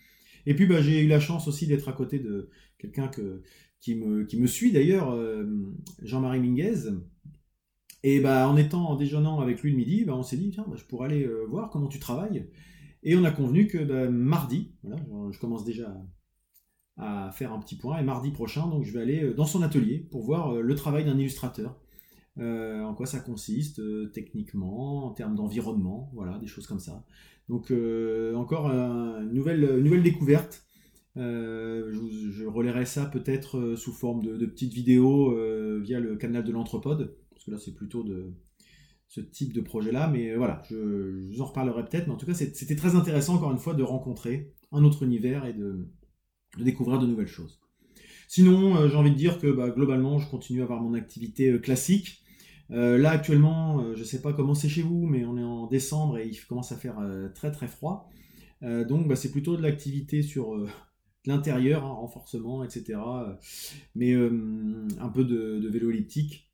Et 0.45 0.53
puis 0.53 0.65
bah, 0.65 0.81
j'ai 0.81 1.01
eu 1.01 1.07
la 1.07 1.19
chance 1.19 1.47
aussi 1.47 1.67
d'être 1.67 1.89
à 1.89 1.93
côté 1.93 2.19
de 2.19 2.49
quelqu'un 2.77 3.11
qui, 3.81 3.95
me, 3.95 4.47
suit 4.47 4.71
d'ailleurs, 4.71 5.11
euh, 5.11 5.45
Jean-Marie 6.01 6.39
Minguez. 6.39 6.91
Et 8.03 8.19
bah, 8.21 8.47
en 8.47 8.55
étant 8.55 8.87
en 8.87 8.95
déjeunant 8.95 9.41
avec 9.41 9.61
lui 9.61 9.71
le 9.71 9.77
midi, 9.77 10.05
bah, 10.05 10.15
on 10.15 10.23
s'est 10.23 10.37
dit, 10.37 10.51
tiens, 10.51 10.65
je 10.75 10.83
pourrais 10.85 11.07
aller 11.07 11.25
euh, 11.25 11.45
voir 11.49 11.69
comment 11.69 11.87
tu 11.87 11.99
travailles. 11.99 12.47
Et 13.03 13.15
on 13.17 13.25
a 13.25 13.31
convenu 13.31 13.67
que 13.67 14.07
mardi, 14.07 14.71
je 14.85 15.39
commence 15.39 15.65
déjà 15.65 15.93
à 16.97 17.31
faire 17.31 17.51
un 17.51 17.59
petit 17.59 17.75
point. 17.75 17.99
Et 17.99 18.03
mardi 18.03 18.31
prochain, 18.31 18.67
donc 18.67 18.83
je 18.83 18.93
vais 18.93 19.01
aller 19.01 19.23
euh, 19.23 19.33
dans 19.33 19.45
son 19.45 19.61
atelier 19.61 19.99
pour 20.11 20.23
voir 20.23 20.53
euh, 20.53 20.61
le 20.61 20.75
travail 20.75 21.05
d'un 21.05 21.17
illustrateur. 21.17 21.77
Euh, 22.37 22.83
en 22.83 22.93
quoi 22.93 23.05
ça 23.05 23.19
consiste 23.19 23.81
techniquement, 24.11 25.05
en 25.05 25.11
termes 25.11 25.35
d'environnement, 25.35 26.11
voilà, 26.13 26.37
des 26.37 26.47
choses 26.47 26.67
comme 26.67 26.79
ça. 26.79 27.05
Donc 27.47 27.71
encore 28.35 28.71
une, 28.71 29.31
nouvelle, 29.31 29.79
nouvelle 29.81 30.03
découverte. 30.03 30.65
Je, 31.15 32.29
je, 32.31 32.45
relayerai 32.45 32.85
ça 32.85 33.05
peut-être 33.05 33.75
sous 33.75 33.93
forme 33.93 34.21
de, 34.21 34.45
petites 34.47 34.73
vidéos 34.73 35.33
via 35.79 36.01
le 36.01 36.17
canal 36.17 36.43
de 36.43 36.51
l'Anthropode, 36.51 37.15
parce 37.29 37.45
que 37.45 37.51
là 37.51 37.57
c'est 37.57 37.73
plutôt 37.73 38.03
de 38.03 38.33
ce 39.07 39.21
type 39.21 39.53
de 39.53 39.61
projet-là, 39.61 40.09
mais 40.09 40.35
voilà, 40.35 40.61
je, 40.67 40.75
je, 41.21 41.27
vous 41.29 41.41
en 41.41 41.45
reparlerai 41.45 41.85
peut-être, 41.85 42.07
mais 42.07 42.13
en 42.13 42.17
tout 42.17 42.25
cas 42.25 42.33
c'était 42.33 42.75
très 42.75 42.95
intéressant 42.95 43.35
encore 43.35 43.51
une 43.51 43.59
fois 43.59 43.75
de 43.75 43.83
rencontrer 43.83 44.51
un 44.73 44.83
autre 44.83 45.03
univers 45.03 45.45
et 45.45 45.53
de, 45.53 45.87
de 46.57 46.63
découvrir 46.63 46.99
de 46.99 47.07
nouvelles 47.07 47.27
choses. 47.27 47.59
Sinon, 48.27 48.75
euh, 48.75 48.89
j'ai 48.89 48.95
envie 48.95 49.11
de 49.11 49.15
dire 49.15 49.39
que 49.39 49.47
bah, 49.47 49.69
globalement, 49.69 50.19
je 50.19 50.29
continue 50.29 50.61
à 50.61 50.63
avoir 50.63 50.81
mon 50.81 50.93
activité 50.93 51.51
euh, 51.51 51.59
classique. 51.59 52.23
Euh, 52.71 52.97
là, 52.97 53.11
actuellement, 53.11 53.93
je 53.93 53.99
ne 53.99 54.03
sais 54.03 54.21
pas 54.21 54.33
comment 54.33 54.55
c'est 54.55 54.69
chez 54.69 54.81
vous, 54.81 55.05
mais 55.05 55.23
on 55.25 55.37
est 55.37 55.43
en 55.43 55.67
décembre 55.67 56.17
et 56.17 56.27
il 56.27 56.45
commence 56.45 56.71
à 56.71 56.77
faire 56.77 56.97
très 57.35 57.51
très 57.51 57.67
froid. 57.67 58.09
donc, 58.61 59.07
bah, 59.07 59.15
c'est 59.15 59.31
plutôt 59.31 59.55
de 59.55 59.61
l'activité 59.61 60.23
sur 60.23 60.67
l'intérieur, 61.27 61.85
hein, 61.85 61.93
renforcement, 61.93 62.63
etc. 62.63 62.97
mais 63.93 64.15
un 64.15 65.09
peu 65.09 65.23
de, 65.23 65.69
vélo 65.69 65.91
elliptique. 65.91 66.51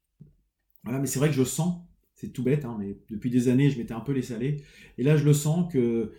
Voilà, 0.83 0.99
mais 0.99 1.07
c'est 1.07 1.19
vrai 1.19 1.29
que 1.29 1.35
je 1.35 1.43
sens, 1.43 1.81
c'est 2.15 2.33
tout 2.33 2.43
bête, 2.43 2.65
hein, 2.65 2.75
mais 2.77 2.97
depuis 3.09 3.29
des 3.29 3.47
années, 3.47 3.69
je 3.69 3.77
m'étais 3.77 3.93
un 3.93 4.01
peu 4.01 4.11
laissé 4.11 4.33
aller. 4.33 4.63
Et 4.97 5.03
là, 5.03 5.15
je 5.15 5.23
le 5.23 5.33
sens 5.33 5.71
que 5.71 6.11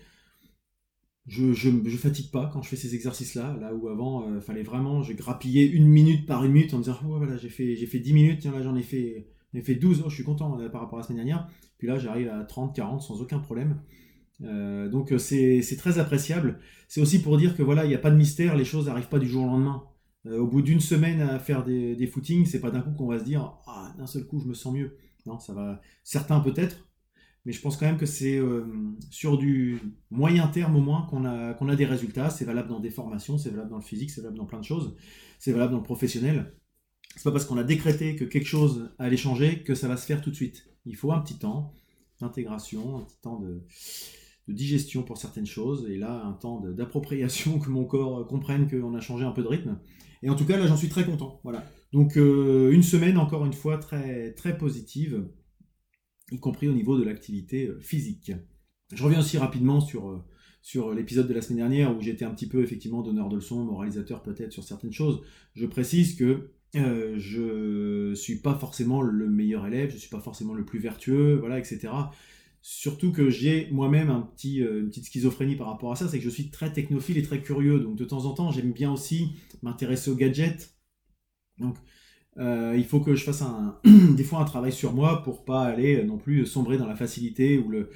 je, 1.26 1.52
je, 1.52 1.70
je, 1.84 1.96
fatigue 1.96 2.30
pas 2.30 2.50
quand 2.52 2.62
je 2.62 2.68
fais 2.68 2.76
ces 2.76 2.94
exercices-là, 2.94 3.56
là 3.60 3.74
où 3.74 3.88
avant, 3.88 4.28
euh, 4.28 4.40
fallait 4.40 4.64
vraiment, 4.64 5.02
j'ai 5.02 5.14
grappillé 5.14 5.70
une 5.70 5.86
minute 5.86 6.26
par 6.26 6.44
une 6.44 6.52
minute 6.52 6.74
en 6.74 6.78
me 6.78 6.82
disant, 6.82 6.98
oh, 7.04 7.18
voilà, 7.18 7.36
j'ai 7.36 7.48
fait, 7.48 7.76
j'ai 7.76 7.86
fait 7.86 8.00
10 8.00 8.12
minutes, 8.12 8.40
tiens, 8.40 8.52
là, 8.52 8.62
j'en 8.62 8.74
ai 8.74 8.82
fait, 8.82 9.28
ai 9.54 9.62
fait 9.62 9.76
12, 9.76 10.04
je 10.08 10.14
suis 10.14 10.24
content 10.24 10.58
euh, 10.60 10.68
par 10.68 10.80
rapport 10.80 10.98
à 10.98 11.02
la 11.02 11.06
semaine 11.06 11.18
dernière. 11.18 11.48
Puis 11.78 11.86
là, 11.86 11.98
j'arrive 11.98 12.28
à 12.28 12.42
30, 12.44 12.74
40 12.74 13.02
sans 13.02 13.20
aucun 13.20 13.38
problème. 13.38 13.80
Euh, 14.42 14.88
donc, 14.88 15.14
c'est, 15.18 15.62
très 15.78 15.98
appréciable. 15.98 16.58
C'est 16.88 17.00
aussi 17.00 17.22
pour 17.22 17.36
dire 17.36 17.56
que 17.56 17.62
voilà, 17.62 17.84
il 17.84 17.88
n'y 17.88 17.94
a 17.94 17.98
pas 17.98 18.10
de 18.10 18.16
mystère, 18.16 18.56
les 18.56 18.64
choses 18.64 18.86
n'arrivent 18.86 19.08
pas 19.08 19.20
du 19.20 19.28
jour 19.28 19.44
au 19.44 19.46
lendemain. 19.46 19.84
au 20.26 20.46
bout 20.46 20.62
d'une 20.62 20.80
semaine 20.80 21.20
à 21.20 21.38
faire 21.38 21.64
des, 21.64 21.94
des 21.94 22.06
footings, 22.06 22.46
c'est 22.46 22.60
pas 22.60 22.70
d'un 22.70 22.80
coup 22.80 22.92
qu'on 22.92 23.06
va 23.06 23.20
se 23.20 23.24
dire, 23.24 23.54
ah, 23.66 23.94
d'un 23.96 24.06
seul 24.06 24.26
coup, 24.26 24.40
je 24.40 24.48
me 24.48 24.54
sens 24.54 24.74
mieux. 24.74 24.96
Non, 25.26 25.38
ça 25.38 25.52
va, 25.52 25.80
certains 26.02 26.40
peut-être, 26.40 26.88
mais 27.44 27.52
je 27.52 27.60
pense 27.60 27.76
quand 27.76 27.86
même 27.86 27.96
que 27.96 28.06
c'est 28.06 28.38
euh, 28.38 28.64
sur 29.10 29.36
du 29.36 29.80
moyen 30.10 30.46
terme 30.46 30.76
au 30.76 30.80
moins 30.80 31.06
qu'on 31.10 31.24
a, 31.24 31.54
qu'on 31.54 31.68
a 31.68 31.76
des 31.76 31.84
résultats. 31.84 32.30
C'est 32.30 32.44
valable 32.44 32.68
dans 32.68 32.80
des 32.80 32.90
formations, 32.90 33.36
c'est 33.36 33.50
valable 33.50 33.70
dans 33.70 33.78
le 33.78 33.82
physique, 33.82 34.10
c'est 34.10 34.20
valable 34.20 34.38
dans 34.38 34.46
plein 34.46 34.60
de 34.60 34.64
choses, 34.64 34.94
c'est 35.38 35.52
valable 35.52 35.72
dans 35.72 35.78
le 35.78 35.84
professionnel. 35.84 36.54
C'est 37.16 37.24
pas 37.24 37.32
parce 37.32 37.44
qu'on 37.44 37.58
a 37.58 37.64
décrété 37.64 38.16
que 38.16 38.24
quelque 38.24 38.46
chose 38.46 38.90
allait 38.98 39.16
changer 39.16 39.64
que 39.64 39.74
ça 39.74 39.88
va 39.88 39.96
se 39.96 40.06
faire 40.06 40.22
tout 40.22 40.30
de 40.30 40.36
suite. 40.36 40.68
Il 40.86 40.96
faut 40.96 41.12
un 41.12 41.20
petit 41.20 41.38
temps. 41.38 41.74
d'intégration, 42.20 42.98
un 42.98 43.00
petit 43.00 43.20
temps 43.20 43.40
de, 43.40 43.62
digestion 44.48 45.02
pour 45.02 45.18
certaines 45.18 45.46
choses, 45.46 45.88
et 45.88 45.96
là 45.96 46.22
un 46.24 46.32
temps 46.32 46.60
d'appropriation 46.60 47.58
que 47.60 47.70
mon 47.70 47.84
corps 47.84 48.26
comprenne 48.26 48.68
qu'on 48.68 48.94
a 48.94 49.00
changé 49.00 49.24
un 49.24 49.32
peu 49.32 49.42
de 49.42 49.48
rythme. 49.48 49.78
Et 50.22 50.30
en 50.30 50.36
tout 50.36 50.44
cas 50.44 50.56
là 50.56 50.68
j'en 50.68 50.76
suis 50.76 50.88
très 50.88 51.04
content. 51.04 51.40
Voilà. 51.42 51.64
Donc 51.92 52.14
une 52.16 52.82
semaine 52.84 53.18
encore 53.18 53.44
une 53.44 53.52
fois 53.52 53.78
très 53.78 54.32
très 54.34 54.56
positive, 54.56 55.26
y 56.32 56.38
compris 56.38 56.68
au 56.68 56.72
niveau 56.72 56.98
de 56.98 57.04
l'activité 57.04 57.70
physique. 57.80 58.32
Je 58.92 59.02
reviens 59.02 59.20
aussi 59.20 59.38
rapidement 59.38 59.80
sur 59.80 60.24
sur 60.62 60.94
l'épisode 60.94 61.26
de 61.26 61.34
la 61.34 61.42
semaine 61.42 61.58
dernière 61.58 61.96
où 61.96 62.00
j'étais 62.00 62.24
un 62.24 62.30
petit 62.30 62.46
peu 62.46 62.62
effectivement 62.62 63.02
donneur 63.02 63.28
de 63.28 63.36
leçons, 63.36 63.64
moralisateur 63.64 64.22
peut-être 64.22 64.52
sur 64.52 64.62
certaines 64.62 64.92
choses. 64.92 65.20
Je 65.54 65.66
précise 65.66 66.14
que 66.14 66.52
euh, 66.76 67.16
je 67.18 68.14
suis 68.14 68.36
pas 68.36 68.54
forcément 68.54 69.02
le 69.02 69.28
meilleur 69.28 69.66
élève, 69.66 69.90
je 69.90 69.98
suis 69.98 70.08
pas 70.08 70.20
forcément 70.20 70.54
le 70.54 70.64
plus 70.64 70.78
vertueux, 70.78 71.34
voilà, 71.34 71.58
etc. 71.58 71.88
Surtout 72.62 73.10
que 73.10 73.28
j'ai 73.28 73.68
moi-même 73.72 74.08
un 74.08 74.22
petit, 74.22 74.62
euh, 74.62 74.80
une 74.80 74.88
petite 74.88 75.06
schizophrénie 75.06 75.56
par 75.56 75.66
rapport 75.66 75.92
à 75.92 75.96
ça, 75.96 76.08
c'est 76.08 76.18
que 76.18 76.24
je 76.24 76.30
suis 76.30 76.50
très 76.50 76.72
technophile 76.72 77.18
et 77.18 77.22
très 77.22 77.42
curieux, 77.42 77.80
donc 77.80 77.96
de 77.96 78.04
temps 78.04 78.24
en 78.24 78.32
temps 78.32 78.52
j'aime 78.52 78.72
bien 78.72 78.92
aussi 78.92 79.32
m'intéresser 79.62 80.10
aux 80.10 80.14
gadgets. 80.14 80.76
Donc 81.58 81.76
euh, 82.38 82.74
il 82.76 82.84
faut 82.84 83.00
que 83.00 83.14
je 83.14 83.24
fasse 83.24 83.42
un, 83.42 83.78
des 84.16 84.24
fois 84.24 84.40
un 84.40 84.44
travail 84.44 84.72
sur 84.72 84.92
moi 84.92 85.22
pour 85.22 85.44
pas 85.44 85.64
aller 85.64 86.02
non 86.04 86.18
plus 86.18 86.46
sombrer 86.46 86.78
dans 86.78 86.86
la 86.86 86.96
facilité 86.96 87.58
ou, 87.58 87.68
le, 87.68 87.90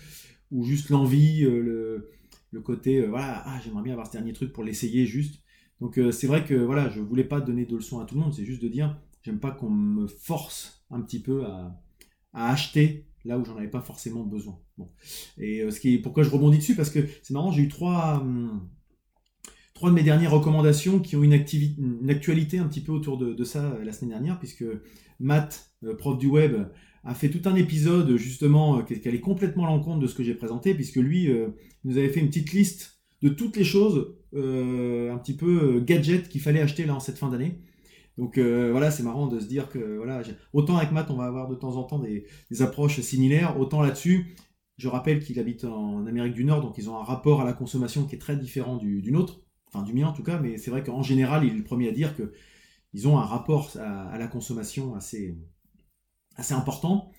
ou 0.50 0.64
juste 0.64 0.90
l'envie, 0.90 1.42
le, 1.42 2.10
le 2.56 2.60
côté, 2.60 2.98
euh, 2.98 3.06
voilà, 3.06 3.42
ah, 3.46 3.60
j'aimerais 3.62 3.82
bien 3.82 3.92
avoir 3.92 4.06
ce 4.06 4.12
dernier 4.12 4.32
truc 4.32 4.52
pour 4.52 4.64
l'essayer 4.64 5.06
juste. 5.06 5.42
Donc 5.80 5.98
euh, 5.98 6.10
c'est 6.10 6.26
vrai 6.26 6.44
que 6.44 6.54
voilà, 6.54 6.88
je 6.88 7.00
voulais 7.00 7.24
pas 7.24 7.40
donner 7.40 7.66
de 7.66 7.76
leçons 7.76 8.00
à 8.00 8.06
tout 8.06 8.14
le 8.14 8.22
monde, 8.22 8.34
c'est 8.34 8.44
juste 8.44 8.62
de 8.62 8.68
dire, 8.68 8.98
j'aime 9.22 9.38
pas 9.38 9.50
qu'on 9.50 9.70
me 9.70 10.06
force 10.06 10.84
un 10.90 11.00
petit 11.02 11.20
peu 11.20 11.44
à, 11.44 11.80
acheter 12.32 13.06
là 13.24 13.38
où 13.38 13.44
j'en 13.46 13.56
avais 13.56 13.70
pas 13.70 13.80
forcément 13.80 14.22
besoin. 14.22 14.58
Et 15.38 15.62
euh, 15.62 15.70
ce 15.70 15.80
qui 15.80 15.96
pourquoi 15.98 16.22
je 16.22 16.30
rebondis 16.30 16.58
dessus? 16.58 16.76
Parce 16.76 16.90
que 16.90 17.00
c'est 17.22 17.32
marrant, 17.32 17.50
j'ai 17.50 17.62
eu 17.62 17.68
trois, 17.68 18.20
hum, 18.20 18.68
trois 19.76 19.90
de 19.90 19.95
mes 19.95 20.02
dernières 20.02 20.33
recommandations 20.33 20.99
qui 20.99 21.16
ont 21.16 21.23
une, 21.23 21.35
actualité 22.09 22.59
un 22.59 22.66
petit 22.66 22.80
peu 22.80 22.92
autour 22.92 23.18
de, 23.18 23.45
ça 23.45 23.78
la 23.85 23.92
semaine 23.92 24.11
dernière, 24.11 24.38
puisque 24.38 24.64
Matt, 25.21 25.71
prof 25.99 26.18
du 26.18 26.26
web, 26.26 26.56
a 27.04 27.14
fait 27.14 27.28
tout 27.28 27.49
un 27.49 27.54
épisode 27.54 28.16
justement 28.16 28.78
euh, 28.78 28.83
qui 28.83 29.06
allait 29.06 29.21
complètement 29.21 29.66
à 29.66 29.68
l'encontre 29.68 30.00
de 30.00 30.06
ce 30.06 30.14
que 30.14 30.25
j'ai 30.25 30.35
présenté, 30.35 30.75
puisque 30.75 30.97
lui 30.97 31.30
euh, 31.30 31.49
nous 31.85 31.99
avait 31.99 32.09
fait 32.09 32.21
une 32.21 32.28
petite 32.28 32.52
liste 32.52 33.00
de 33.23 33.28
toutes 33.28 33.56
les 33.56 33.64
choses 33.64 34.16
euh, 34.35 35.12
un 35.12 35.18
petit 35.18 35.37
peu 35.37 35.80
gadgets 35.80 36.28
qu'il 36.28 36.40
fallait 36.40 36.61
acheter 36.61 36.85
là 36.85 36.95
en 36.95 37.00
cette 37.00 37.18
fin 37.18 37.28
d'année. 37.28 37.61
Donc 38.18 38.38
voilà, 38.38 38.90
c'est 38.90 39.02
marrant 39.02 39.26
de 39.26 39.38
se 39.38 39.45
dire 39.45 39.68
que 39.68 39.99
voilà, 39.99 40.23
autant 40.54 40.78
avec 40.78 40.90
Matt 40.90 41.11
on 41.11 41.16
va 41.16 41.26
avoir 41.26 41.49
de 41.49 41.54
temps 41.54 41.76
en 41.76 41.83
temps 41.83 41.99
des, 41.99 42.25
approches 42.62 42.99
similaires, 43.00 43.61
autant 43.61 43.83
là-dessus, 43.83 44.35
je 44.78 44.88
rappelle 44.88 45.23
qu'il 45.23 45.38
habite 45.38 45.66
en 45.66 46.06
Amérique 46.06 46.33
du 46.33 46.47
Nord, 46.47 46.62
donc 46.62 46.78
ils 46.78 46.88
ont 46.88 46.97
un 46.97 47.04
rapport 47.04 47.42
à 47.42 47.45
la 47.45 47.52
consommation 47.52 48.06
qui 48.06 48.14
est 48.14 48.18
très 48.18 48.38
différent 48.38 48.78
du, 48.78 49.12
nôtre, 49.12 49.42
enfin 49.68 49.82
du 49.82 49.92
mien 49.92 50.08
en 50.08 50.12
tout 50.12 50.23
cas, 50.23 50.38
mais 50.38 50.58
c'est 50.58 50.70
vrai 50.70 50.82
qu'en 50.82 51.02
général 51.02 51.44
il 51.44 51.52
est 51.52 51.56
le 51.56 51.64
premier 51.64 51.88
à 51.88 51.92
dire 51.92 52.16
que 52.16 52.32
ils 52.92 53.06
ont 53.08 53.18
un 53.18 53.25
rapport 53.25 53.76
à 53.78 54.16
la 54.16 54.26
consommation 54.26 54.94
assez, 54.94 55.37
assez 56.37 56.54
important. 56.54 57.11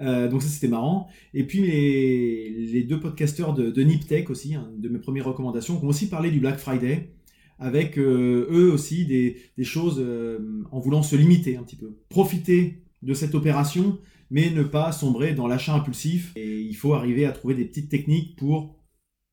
Euh, 0.00 0.28
donc 0.28 0.42
ça 0.42 0.48
c'était 0.48 0.68
marrant. 0.68 1.08
Et 1.32 1.44
puis 1.44 1.60
les, 1.62 2.84
deux 2.84 3.00
podcasteurs 3.00 3.54
de, 3.54 3.70
de 3.70 3.82
Niptech 3.82 4.30
aussi, 4.30 4.54
hein, 4.54 4.70
de 4.76 4.88
mes 4.88 4.98
premières 4.98 5.26
recommandations, 5.26 5.78
qui 5.78 5.84
ont 5.84 5.88
aussi 5.88 6.08
parlé 6.08 6.30
du 6.30 6.40
Black 6.40 6.58
Friday, 6.58 7.14
avec 7.58 7.98
euh, 7.98 8.46
eux 8.50 8.72
aussi 8.72 9.06
des, 9.06 9.64
choses 9.64 9.96
euh, 9.98 10.64
en 10.70 10.80
voulant 10.80 11.02
se 11.02 11.16
limiter 11.16 11.56
un 11.56 11.62
petit 11.62 11.76
peu. 11.76 11.96
Profiter 12.08 12.82
de 13.02 13.14
cette 13.14 13.34
opération, 13.34 13.98
mais 14.30 14.50
ne 14.50 14.62
pas 14.62 14.92
sombrer 14.92 15.34
dans 15.34 15.46
l'achat 15.46 15.74
impulsif. 15.74 16.32
Et 16.36 16.60
il 16.60 16.74
faut 16.74 16.94
arriver 16.94 17.26
à 17.26 17.32
trouver 17.32 17.54
des 17.54 17.64
petites 17.64 17.88
techniques 17.88 18.36
pour 18.36 18.76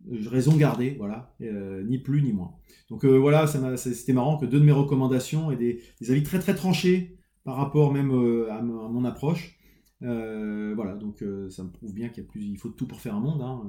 raison 0.09 0.55
garder, 0.55 0.95
voilà, 0.97 1.35
ni 1.39 1.97
plus 1.99 2.21
ni 2.21 2.33
moins. 2.33 2.53
Donc 2.89 3.05
voilà, 3.05 3.47
c'était 3.47 4.13
marrant 4.13 4.37
que 4.37 4.45
deux 4.45 4.59
de 4.59 4.65
mes 4.65 4.71
recommandations 4.71 5.51
et 5.51 5.55
des, 5.55 5.81
avis 6.11 6.23
très 6.23 6.39
très 6.39 6.55
tranchés 6.55 7.17
par 7.43 7.55
rapport 7.55 7.91
même 7.91 8.11
euh, 8.11 8.51
à, 8.51 8.61
mon 8.61 9.05
approche. 9.05 9.57
Euh, 10.03 10.73
voilà, 10.75 10.95
donc 10.95 11.21
euh, 11.21 11.49
ça 11.49 11.63
me 11.63 11.69
prouve 11.69 11.93
bien 11.93 12.09
qu'il 12.09 12.25
plus, 12.25 12.41
il 12.41 12.57
faut 12.57 12.69
tout 12.69 12.87
pour 12.87 13.01
faire 13.01 13.15
un 13.15 13.19
monde, 13.19 13.41
hein. 13.41 13.61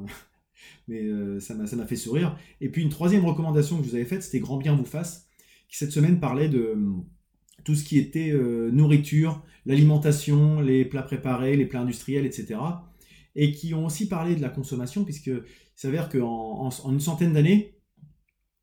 mais 0.88 1.02
ça 1.40 1.54
m'a 1.54 1.86
fait 1.86 1.96
sourire. 1.96 2.36
Et 2.60 2.68
puis 2.68 2.82
une 2.82 2.88
troisième 2.88 3.24
recommandation 3.24 3.78
que 3.78 3.84
je 3.84 3.90
vous 3.90 3.94
avais 3.96 4.04
faite, 4.04 4.22
c'était 4.22 4.40
Grand 4.40 4.58
Bien 4.58 4.74
vous 4.74 4.84
fasse, 4.84 5.28
qui 5.68 5.76
cette 5.76 5.92
semaine 5.92 6.20
parlait 6.20 6.48
de 6.48 6.76
tout 7.64 7.74
ce 7.74 7.84
qui 7.84 7.98
était 7.98 8.32
nourriture, 8.70 9.42
l'alimentation, 9.66 10.60
les 10.60 10.84
plats 10.84 11.02
préparés, 11.02 11.56
les 11.56 11.66
plats 11.66 11.80
industriels, 11.80 12.26
etc. 12.26 12.60
Et 13.34 13.52
qui 13.52 13.72
ont 13.74 13.86
aussi 13.86 14.08
parlé 14.08 14.36
de 14.36 14.42
la 14.42 14.50
consommation, 14.50 15.04
puisqu'il 15.04 15.42
s'avère 15.74 16.08
qu'en 16.08 16.68
en, 16.68 16.92
une 16.92 17.00
centaine 17.00 17.32
d'années, 17.32 17.78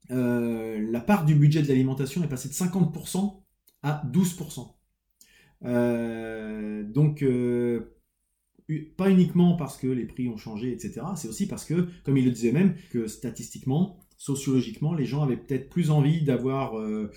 la 0.09 1.01
part 1.01 1.25
du 1.25 1.35
budget 1.35 1.61
de 1.61 1.67
l'alimentation 1.67 2.23
est 2.23 2.27
passée 2.27 2.49
de 2.49 2.53
50% 2.53 3.41
à 3.83 4.03
12%. 4.11 4.79
Euh, 5.65 6.83
donc, 6.83 7.21
euh, 7.23 7.95
pas 8.97 9.09
uniquement 9.09 9.55
parce 9.55 9.77
que 9.77 9.87
les 9.87 10.05
prix 10.05 10.29
ont 10.29 10.37
changé, 10.37 10.71
etc. 10.71 11.01
C'est 11.15 11.27
aussi 11.27 11.47
parce 11.47 11.65
que, 11.65 11.87
comme 12.03 12.17
il 12.17 12.25
le 12.25 12.31
disait 12.31 12.51
même, 12.51 12.75
que 12.91 13.07
statistiquement, 13.07 13.99
sociologiquement, 14.17 14.93
les 14.93 15.05
gens 15.05 15.23
avaient 15.23 15.37
peut-être 15.37 15.69
plus 15.69 15.91
envie 15.91 16.23
d'avoir 16.23 16.77
euh, 16.77 17.11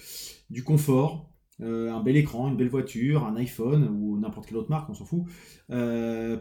du 0.51 0.65
confort, 0.65 1.32
un 1.63 2.01
bel 2.01 2.17
écran, 2.17 2.49
une 2.49 2.57
belle 2.57 2.69
voiture, 2.69 3.25
un 3.25 3.37
iPhone 3.37 3.89
ou 3.89 4.19
n'importe 4.19 4.47
quelle 4.47 4.57
autre 4.57 4.71
marque, 4.71 4.91
on 4.91 4.95
s'en 4.95 5.05
fout, 5.05 5.25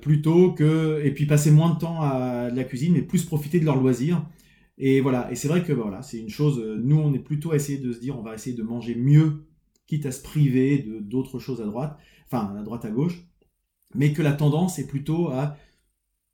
plutôt 0.02 0.54
que 0.54 1.02
et 1.04 1.12
puis 1.12 1.26
passer 1.26 1.52
moins 1.52 1.74
de 1.74 1.80
temps 1.80 2.02
à 2.02 2.50
la 2.50 2.64
cuisine, 2.64 2.94
mais 2.94 3.02
plus 3.02 3.24
profiter 3.26 3.60
de 3.60 3.66
leurs 3.66 3.80
loisirs. 3.80 4.26
Et 4.78 5.02
voilà. 5.02 5.32
Et 5.32 5.36
c'est 5.36 5.48
vrai 5.48 5.64
que 5.64 5.74
bah, 5.74 5.84
voilà, 5.84 6.02
c'est 6.02 6.20
une 6.20 6.30
chose. 6.30 6.60
Nous, 6.84 6.98
on 6.98 7.14
est 7.14 7.20
plutôt 7.20 7.52
à 7.52 7.56
essayer 7.56 7.78
de 7.78 7.92
se 7.94 8.00
dire, 8.00 8.18
on 8.18 8.24
va 8.24 8.34
essayer 8.34 8.56
de 8.56 8.64
manger 8.64 8.96
mieux 8.96 9.46
quitte 9.92 10.06
à 10.06 10.12
se 10.14 10.22
priver 10.22 10.78
de 10.78 11.00
d'autres 11.00 11.40
choses 11.40 11.62
à 11.62 11.66
droite, 11.66 11.98
enfin 12.26 12.56
à 12.58 12.64
droite 12.64 12.86
à 12.86 12.90
gauche, 12.90 13.26
mais 13.94 14.14
que 14.14 14.22
la 14.22 14.32
tendance 14.32 14.80
est 14.80 14.88
plutôt 14.88 15.28
à 15.32 15.58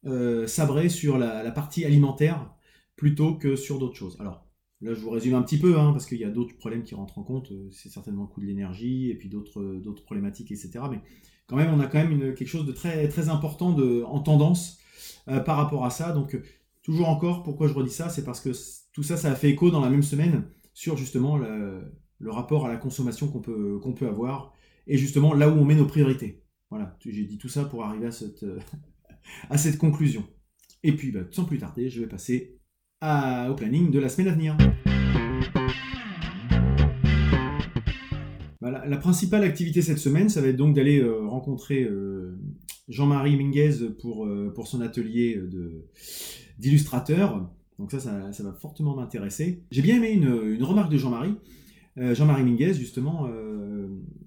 euh, 0.05 0.45
sabrer 0.45 0.89
sur 0.89 1.17
la, 1.17 1.49
partie 1.51 1.83
alimentaire 1.83 2.53
plutôt 2.95 3.33
que 3.33 3.55
sur 3.55 3.79
d'autres 3.79 3.95
choses. 3.95 4.15
Alors 4.19 4.46
là, 4.81 4.93
je 4.93 4.99
vous 4.99 5.09
résume 5.09 5.35
un 5.35 5.41
petit 5.41 5.57
peu, 5.57 5.77
hein, 5.77 5.91
parce 5.91 6.05
qu'il 6.05 6.19
y 6.19 6.23
a 6.23 6.29
d'autres 6.29 6.55
problèmes 6.57 6.83
qui 6.83 6.95
rentrent 6.95 7.17
en 7.17 7.23
compte. 7.23 7.51
Euh, 7.51 7.69
c'est 7.71 7.89
certainement 7.89 8.23
le 8.23 8.27
coût 8.27 8.41
de 8.41 8.45
l'énergie 8.45 9.09
et 9.09 9.15
puis 9.15 9.29
d'autres 9.29 9.63
d'autres 9.75 10.03
problématiques, 10.03 10.51
etc. 10.51 10.79
Mais 10.89 11.01
quand 11.47 11.55
même, 11.55 11.73
on 11.73 11.79
a 11.79 11.87
quand 11.87 11.97
même 11.97 12.35
quelque 12.35 12.47
chose 12.47 12.65
de 12.65 12.71
très 12.71 13.07
très 13.07 13.29
important 13.29 13.75
en 14.05 14.19
tendance 14.19 14.79
euh, 15.27 15.39
par 15.39 15.57
rapport 15.57 15.85
à 15.85 15.89
ça. 15.89 16.11
Donc 16.11 16.37
toujours 16.83 17.09
encore, 17.09 17.43
pourquoi 17.43 17.67
je 17.67 17.73
redis 17.73 17.91
ça, 17.91 18.09
c'est 18.09 18.23
parce 18.23 18.41
que 18.41 18.51
tout 18.93 19.03
ça, 19.03 19.17
ça 19.17 19.31
a 19.31 19.35
fait 19.35 19.49
écho 19.49 19.71
dans 19.71 19.81
la 19.81 19.89
même 19.89 20.03
semaine 20.03 20.45
sur 20.73 20.97
justement 20.97 21.37
le 21.37 22.31
rapport 22.31 22.65
à 22.65 22.69
la 22.69 22.77
consommation 22.77 23.27
qu'on 23.27 23.41
peut, 23.41 23.79
qu'on 23.79 23.93
peut 23.93 24.07
avoir, 24.07 24.53
et 24.85 24.97
justement 24.97 25.33
là 25.33 25.49
où 25.49 25.53
on 25.53 25.65
met 25.65 25.75
nos 25.75 25.87
priorités. 25.87 26.43
Voilà, 26.69 26.97
j'ai 27.05 27.23
dit 27.23 27.37
tout 27.37 27.49
ça 27.49 27.65
pour 27.65 27.83
arriver 27.83 28.07
à 28.07 28.11
cette, 28.11 28.45
à 29.49 29.57
cette 29.57 29.77
conclusion. 29.77 30.23
Et 30.83 30.95
puis, 30.95 31.11
bah, 31.11 31.21
sans 31.31 31.45
plus 31.45 31.57
tarder, 31.57 31.89
je 31.89 32.01
vais 32.01 32.07
passer 32.07 32.56
au 33.01 33.53
planning 33.53 33.91
de 33.91 33.99
la 33.99 34.09
semaine 34.09 34.29
à 34.29 34.31
venir. 34.31 34.57
Bah, 38.59 38.83
la, 38.85 38.97
principale 38.97 39.43
activité 39.43 39.81
cette 39.81 39.99
semaine, 39.99 40.29
ça 40.29 40.41
va 40.41 40.47
être 40.47 40.55
donc 40.55 40.75
d'aller 40.75 40.99
euh, 40.99 41.27
rencontrer 41.27 41.83
euh, 41.83 42.39
Jean-Marie 42.89 43.37
Minguez 43.37 43.91
pour, 43.99 44.25
euh, 44.25 44.51
pour 44.53 44.67
son 44.67 44.81
atelier 44.81 45.39
d'illustrateur. 46.57 47.49
Donc 47.77 47.91
ça, 47.91 47.99
ça, 47.99 48.43
va 48.43 48.53
fortement 48.53 48.95
m'intéresser. 48.95 49.61
J'ai 49.69 49.83
bien 49.83 49.97
aimé 49.97 50.09
une, 50.09 50.63
remarque 50.63 50.91
de 50.91 50.97
Jean-Marie. 50.97 51.35
Jean-Marie 51.95 52.43
Minguez, 52.43 52.73
justement, 52.73 53.27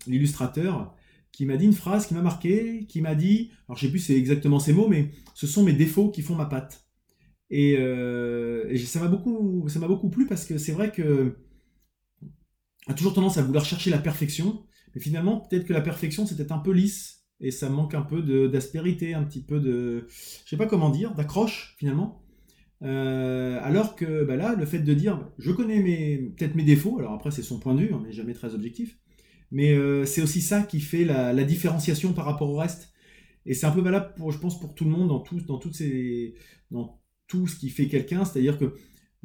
l'illustrateur, 0.06 0.94
qui 1.32 1.46
m'a 1.46 1.56
dit 1.56 1.64
une 1.64 1.72
phrase 1.72 2.06
qui 2.06 2.14
m'a 2.14 2.22
marqué, 2.22 2.86
qui 2.86 3.00
m'a 3.00 3.16
dit, 3.16 3.50
alors 3.68 3.76
je 3.76 3.86
sais 3.86 3.90
plus 3.90 3.98
c'est 3.98 4.16
exactement 4.16 4.60
ces 4.60 4.72
mots, 4.72 4.86
mais 4.88 5.10
ce 5.34 5.48
sont 5.48 5.64
mes 5.64 5.72
défauts 5.72 6.10
qui 6.10 6.22
font 6.22 6.36
ma 6.36 6.46
patte. 6.46 6.84
Et, 7.50 7.76
euh, 7.78 8.76
ça 8.78 9.00
m'a 9.00 9.08
beaucoup, 9.08 9.68
ça 9.68 9.78
m'a 9.78 9.88
beaucoup 9.88 10.08
plu 10.08 10.26
parce 10.26 10.44
que 10.44 10.58
c'est 10.58 10.72
vrai 10.72 10.92
que 10.92 11.36
a 12.86 12.94
toujours 12.94 13.14
tendance 13.14 13.38
à 13.38 13.42
vouloir 13.42 13.64
chercher 13.64 13.90
la 13.90 13.98
perfection, 13.98 14.64
mais 14.94 15.00
finalement 15.00 15.40
peut-être 15.40 15.66
que 15.66 15.72
la 15.72 15.80
perfection 15.80 16.26
c'était 16.26 16.52
un 16.52 16.58
peu 16.58 16.72
lisse 16.72 17.24
et 17.40 17.50
ça 17.50 17.68
manque 17.68 17.94
un 17.94 18.02
peu 18.02 18.48
d'aspérité, 18.48 19.14
un 19.14 19.24
petit 19.24 19.42
peu 19.42 19.60
de, 19.60 20.06
je 20.08 20.48
sais 20.50 20.56
pas 20.56 20.66
comment 20.66 20.90
dire, 20.90 21.14
d'accroche 21.14 21.74
finalement. 21.78 22.22
Euh, 22.82 23.58
alors 23.62 23.94
que 23.96 24.24
bah 24.24 24.36
là, 24.36 24.54
le 24.54 24.64
fait 24.64 24.78
de 24.78 24.94
dire, 24.94 25.28
je 25.38 25.50
connais 25.52 25.82
peut-être 26.36 26.54
mes 26.54 26.62
défauts, 26.62 26.98
alors 26.98 27.12
après 27.12 27.30
c'est 27.30 27.42
son 27.42 27.58
point 27.58 27.74
de 27.74 27.80
vue, 27.80 27.94
on 27.94 28.00
n'est 28.00 28.12
jamais 28.12 28.34
très 28.34 28.54
objectif, 28.54 28.98
mais 29.50 29.72
euh, 29.72 30.04
c'est 30.04 30.22
aussi 30.22 30.40
ça 30.40 30.62
qui 30.62 30.80
fait 30.80 31.04
la, 31.04 31.44
différenciation 31.44 32.12
par 32.12 32.24
rapport 32.24 32.50
au 32.50 32.56
reste. 32.56 32.92
Et 33.46 33.54
c'est 33.54 33.66
un 33.66 33.70
peu 33.70 33.80
valable 33.80 34.14
pour, 34.16 34.32
je 34.32 34.38
pense, 34.38 34.60
pour 34.60 34.74
tout 34.74 34.84
le 34.84 34.90
monde 34.90 35.08
dans 35.08 35.20
tout, 35.20 35.40
dans 35.40 35.58
toutes 35.58 35.74
ces, 35.74 36.34
tout 37.30 37.46
ce 37.46 37.56
qui 37.56 37.70
fait 37.70 37.86
quelqu'un, 37.86 38.24
c'est-à-dire 38.24 38.58
que 38.58 38.74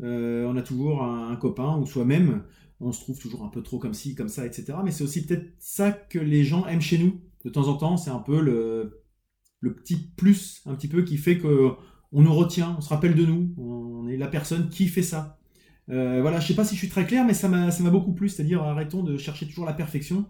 euh, 0.03 0.45
on 0.45 0.55
a 0.55 0.61
toujours 0.61 1.03
un, 1.03 1.35
copain 1.35 1.77
ou 1.77 1.85
soi-même, 1.85 2.43
on 2.79 2.91
se 2.91 3.01
trouve 3.01 3.19
toujours 3.19 3.43
un 3.43 3.49
peu 3.49 3.63
trop 3.63 3.79
comme 3.79 3.95
ci, 3.95 4.13
comme 4.13 4.29
ça, 4.29 4.45
etc. 4.45 4.77
Mais 4.83 4.91
c'est 4.91 5.03
aussi 5.03 5.25
peut-être 5.25 5.47
ça 5.57 5.91
que 5.91 6.19
les 6.19 6.43
gens 6.43 6.67
aiment 6.67 6.81
chez 6.81 6.99
nous. 6.99 7.19
De 7.43 7.49
temps 7.49 7.67
en 7.67 7.75
temps, 7.75 7.97
c'est 7.97 8.11
un 8.11 8.19
peu 8.19 8.39
le, 8.39 9.01
petit 9.75 9.95
plus 10.15 10.61
un 10.67 10.75
petit 10.75 10.87
peu 10.87 11.01
qui 11.01 11.17
fait 11.17 11.39
que 11.39 11.71
on 12.11 12.21
nous 12.21 12.33
retient, 12.33 12.75
on 12.77 12.81
se 12.81 12.89
rappelle 12.89 13.15
de 13.15 13.25
nous, 13.25 13.53
on 13.57 14.07
est 14.07 14.17
la 14.17 14.27
personne 14.27 14.69
qui 14.69 14.87
fait 14.87 15.01
ça. 15.01 15.39
Euh, 15.89 16.21
voilà, 16.21 16.39
je 16.39 16.47
sais 16.47 16.53
pas 16.53 16.63
si 16.63 16.75
je 16.75 16.79
suis 16.79 16.89
très 16.89 17.05
clair, 17.05 17.25
mais 17.25 17.33
ça 17.33 17.49
m'a, 17.49 17.71
ça 17.71 17.83
m'a 17.83 17.89
beaucoup 17.89 18.13
plu, 18.13 18.29
c'est-à-dire 18.29 18.61
arrêtons 18.61 19.01
de 19.01 19.17
chercher 19.17 19.47
toujours 19.47 19.65
la 19.65 19.73
perfection, 19.73 20.25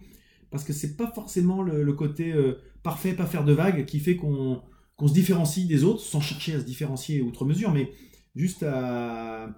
parce 0.49 0.63
que 0.63 0.71
c'est 0.71 0.95
pas 0.95 1.11
forcément 1.13 1.61
le, 1.61 1.93
côté 1.93 2.31
euh, 2.31 2.61
parfait, 2.83 3.13
pas 3.13 3.25
faire 3.25 3.43
de 3.43 3.51
vagues, 3.51 3.85
qui 3.85 3.99
fait 3.99 4.15
qu'on, 4.15 4.61
qu'on 4.95 5.07
se 5.07 5.13
différencie 5.13 5.67
des 5.67 5.83
autres, 5.83 6.01
sans 6.01 6.21
chercher 6.21 6.55
à 6.55 6.59
se 6.59 6.65
différencier 6.65 7.21
outre 7.21 7.45
mesure, 7.45 7.71
mais 7.71 7.91
juste 8.35 8.63
à, 8.63 9.49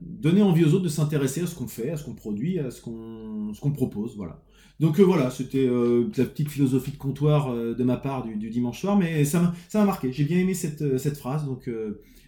donner 0.00 0.42
envie 0.42 0.64
aux 0.64 0.74
autres 0.74 0.84
de 0.84 0.88
s'intéresser 0.88 1.42
à 1.42 1.46
ce 1.46 1.54
qu'on 1.54 1.68
fait, 1.68 1.90
à 1.90 1.96
ce 1.96 2.04
qu'on 2.04 2.14
produit, 2.14 2.58
à 2.58 2.70
ce 2.70 2.80
qu'on, 2.80 3.72
propose, 3.72 4.16
voilà. 4.16 4.42
Donc 4.80 4.98
euh, 4.98 5.04
voilà, 5.04 5.30
c'était 5.30 5.66
euh, 5.66 6.10
la 6.16 6.24
petite 6.24 6.48
philosophie 6.48 6.90
de 6.90 6.96
comptoir 6.96 7.50
euh, 7.50 7.74
de 7.74 7.84
ma 7.84 7.96
part 7.96 8.24
du, 8.24 8.50
dimanche 8.50 8.80
soir, 8.80 8.96
mais 8.96 9.24
ça 9.24 9.54
m'a, 9.74 9.84
marqué. 9.84 10.12
J'ai 10.12 10.24
bien 10.24 10.38
aimé 10.38 10.54
cette, 10.54 10.98
cette 10.98 11.16
phrase, 11.16 11.44
donc 11.44 11.70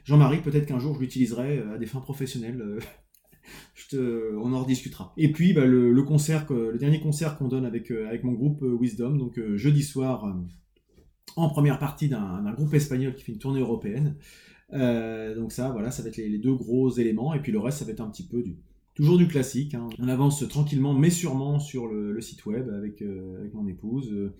Jean-Marie, 0.04 0.40
peut-être 0.40 0.66
qu'un 0.66 0.78
jour 0.78 0.94
je 0.94 1.00
l'utiliserai 1.00 1.64
à 1.74 1.78
des 1.78 1.86
fins 1.86 2.00
professionnelles. 2.00 2.78
on 3.92 4.52
en 4.52 4.62
rediscutera. 4.62 5.12
Et 5.16 5.32
puis 5.32 5.52
bah, 5.52 5.66
le, 5.66 6.02
concert, 6.02 6.46
le 6.50 6.78
dernier 6.78 7.00
concert 7.00 7.36
qu'on 7.36 7.48
donne 7.48 7.64
avec, 7.64 7.90
avec 7.90 8.24
mon 8.24 8.32
groupe 8.32 8.62
Wisdom, 8.62 9.16
donc 9.16 9.40
jeudi 9.56 9.82
soir, 9.82 10.34
en 11.36 11.48
première 11.48 11.78
partie 11.78 12.08
d'un, 12.08 12.52
groupe 12.52 12.74
espagnol 12.74 13.14
qui 13.14 13.24
fait 13.24 13.32
une 13.32 13.38
tournée 13.38 13.60
européenne. 13.60 14.16
donc 14.72 15.52
ça, 15.52 15.70
voilà, 15.70 15.90
ça 15.90 16.02
va 16.02 16.08
être 16.08 16.16
les, 16.16 16.38
deux 16.38 16.54
gros 16.54 16.90
éléments, 16.90 17.34
et 17.34 17.40
puis 17.40 17.52
le 17.52 17.58
reste, 17.58 17.78
ça 17.78 17.84
va 17.84 17.92
être 17.92 18.00
un 18.00 18.10
petit 18.10 18.26
peu 18.26 18.42
Toujours 18.94 19.18
du 19.18 19.26
classique, 19.26 19.74
hein. 19.74 19.88
on 19.98 20.06
avance 20.06 20.46
tranquillement 20.48 20.94
mais 20.94 21.10
sûrement 21.10 21.58
sur 21.58 21.88
le, 21.88 22.20
site 22.20 22.46
web 22.46 22.70
avec, 22.70 23.02
euh, 23.02 23.50
mon 23.52 23.66
épouse. 23.66 24.08
Euh, 24.12 24.34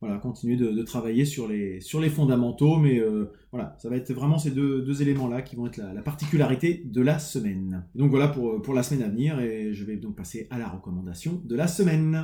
voilà, 0.00 0.16
continuer 0.16 0.56
de, 0.56 0.82
travailler 0.82 1.26
sur 1.26 1.46
les, 1.46 1.80
sur 1.80 2.00
les 2.00 2.08
fondamentaux, 2.08 2.78
mais 2.78 2.98
euh, 3.00 3.32
voilà, 3.50 3.76
ça 3.78 3.90
va 3.90 3.96
être 3.96 4.14
vraiment 4.14 4.38
ces 4.38 4.50
deux, 4.50 5.02
éléments-là 5.02 5.42
qui 5.42 5.56
vont 5.56 5.66
être 5.66 5.76
la, 5.76 6.00
particularité 6.00 6.82
de 6.86 7.02
la 7.02 7.18
semaine. 7.18 7.84
Donc 7.94 8.10
voilà 8.10 8.28
pour, 8.28 8.62
pour 8.62 8.72
la 8.72 8.82
semaine 8.82 9.02
à 9.02 9.08
venir, 9.08 9.40
et 9.40 9.74
je 9.74 9.84
vais 9.84 9.96
donc 9.96 10.16
passer 10.16 10.46
à 10.50 10.58
la 10.58 10.68
recommandation 10.68 11.42
de 11.44 11.56
la 11.56 11.66
semaine. 11.66 12.22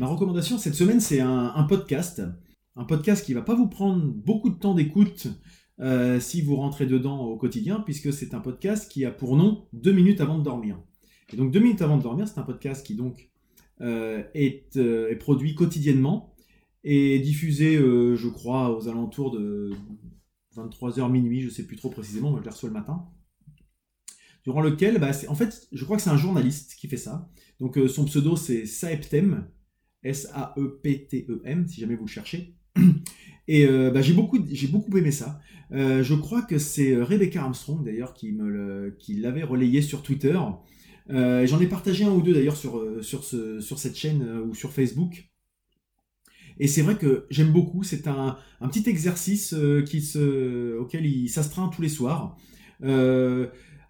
Ma 0.00 0.06
recommandation 0.06 0.56
cette 0.56 0.76
semaine, 0.76 0.98
c'est 0.98 1.20
un, 1.20 1.62
podcast. 1.64 2.22
Un 2.74 2.84
podcast 2.86 3.22
qui 3.22 3.34
va 3.34 3.42
pas 3.42 3.54
vous 3.54 3.68
prendre 3.68 4.02
beaucoup 4.02 4.48
de 4.48 4.54
temps 4.54 4.72
d'écoute, 4.72 5.28
euh, 5.78 6.18
si 6.18 6.40
vous 6.40 6.56
rentrez 6.56 6.86
dedans 6.86 7.20
au 7.20 7.36
quotidien, 7.36 7.80
puisque 7.80 8.10
c'est 8.10 8.32
un 8.32 8.40
podcast 8.40 8.90
qui 8.90 9.04
a 9.04 9.10
pour 9.10 9.36
nom 9.36 9.68
deux 9.74 9.92
minutes 9.92 10.22
avant 10.22 10.38
de 10.38 10.42
dormir. 10.42 10.80
Et 11.34 11.36
donc 11.36 11.52
deux 11.52 11.60
minutes 11.60 11.82
avant 11.82 11.98
de 11.98 12.02
dormir, 12.02 12.26
c'est 12.26 12.40
un 12.40 12.44
podcast 12.44 12.86
qui 12.86 12.94
donc 12.94 13.30
euh, 13.82 14.22
est, 14.32 14.74
euh, 14.78 15.10
est, 15.10 15.16
produit 15.16 15.54
quotidiennement 15.54 16.34
et 16.82 17.18
diffusé, 17.18 17.76
je 17.76 18.28
crois, 18.28 18.74
aux 18.74 18.88
alentours 18.88 19.30
de 19.32 19.70
23h 20.56 21.10
minuit, 21.10 21.42
je 21.42 21.50
sais 21.50 21.66
plus 21.66 21.76
trop 21.76 21.90
précisément, 21.90 22.30
mais 22.32 22.38
je 22.38 22.44
le 22.44 22.50
reçois 22.50 22.70
le 22.70 22.72
matin. 22.72 23.04
Durant 24.44 24.62
lequel, 24.62 24.98
bah, 24.98 25.10
en 25.28 25.34
fait, 25.34 25.68
je 25.70 25.84
crois 25.84 25.98
que 25.98 26.02
c'est 26.02 26.08
un 26.08 26.16
journaliste 26.16 26.76
qui 26.76 26.88
fait 26.88 26.96
ça. 26.96 27.28
Donc 27.58 27.78
son 27.86 28.06
pseudo 28.06 28.34
c'est 28.34 28.64
Saeptem, 28.64 29.46
S-A-E-P-T-E-M, 30.02 31.66
si 31.66 31.80
jamais 31.80 31.96
vous 31.96 32.06
le 32.06 32.10
cherchez. 32.10 32.54
Et 33.48 33.66
euh, 33.66 33.90
bah, 33.90 34.00
j'ai 34.00 34.12
beaucoup, 34.12 34.38
aimé 34.96 35.10
ça. 35.10 35.40
Euh, 35.72 36.04
je 36.04 36.14
crois 36.14 36.42
que 36.42 36.58
c'est 36.58 36.92
euh, 36.92 37.04
Rebecca 37.04 37.42
Armstrong 37.42 37.84
d'ailleurs 37.84 38.14
qui 38.14 38.32
l'avait 39.16 39.42
relayé 39.42 39.82
sur 39.82 40.02
Twitter. 40.02 40.38
J'en 41.08 41.60
ai 41.60 41.66
partagé 41.66 42.04
un 42.04 42.12
ou 42.12 42.22
deux 42.22 42.32
d'ailleurs 42.32 42.56
sur, 42.56 42.80
sur, 43.02 43.24
ce, 43.24 43.60
sur 43.60 43.80
cette 43.80 43.96
chaîne 43.96 44.22
ou 44.48 44.54
sur 44.54 44.72
Facebook. 44.72 45.28
Et 46.60 46.68
c'est 46.68 46.82
vrai 46.82 46.96
que 46.96 47.26
j'aime 47.30 47.52
beaucoup. 47.52 47.82
C'est 47.82 48.06
un, 48.06 48.38
un, 48.60 48.68
petit 48.68 48.88
exercice 48.88 49.54
qui 49.86 50.02
se, 50.02 50.76
auquel 50.76 51.04
il 51.06 51.28
s'astreint 51.28 51.68
tous 51.68 51.82
les 51.82 51.88
soirs. 51.88 52.36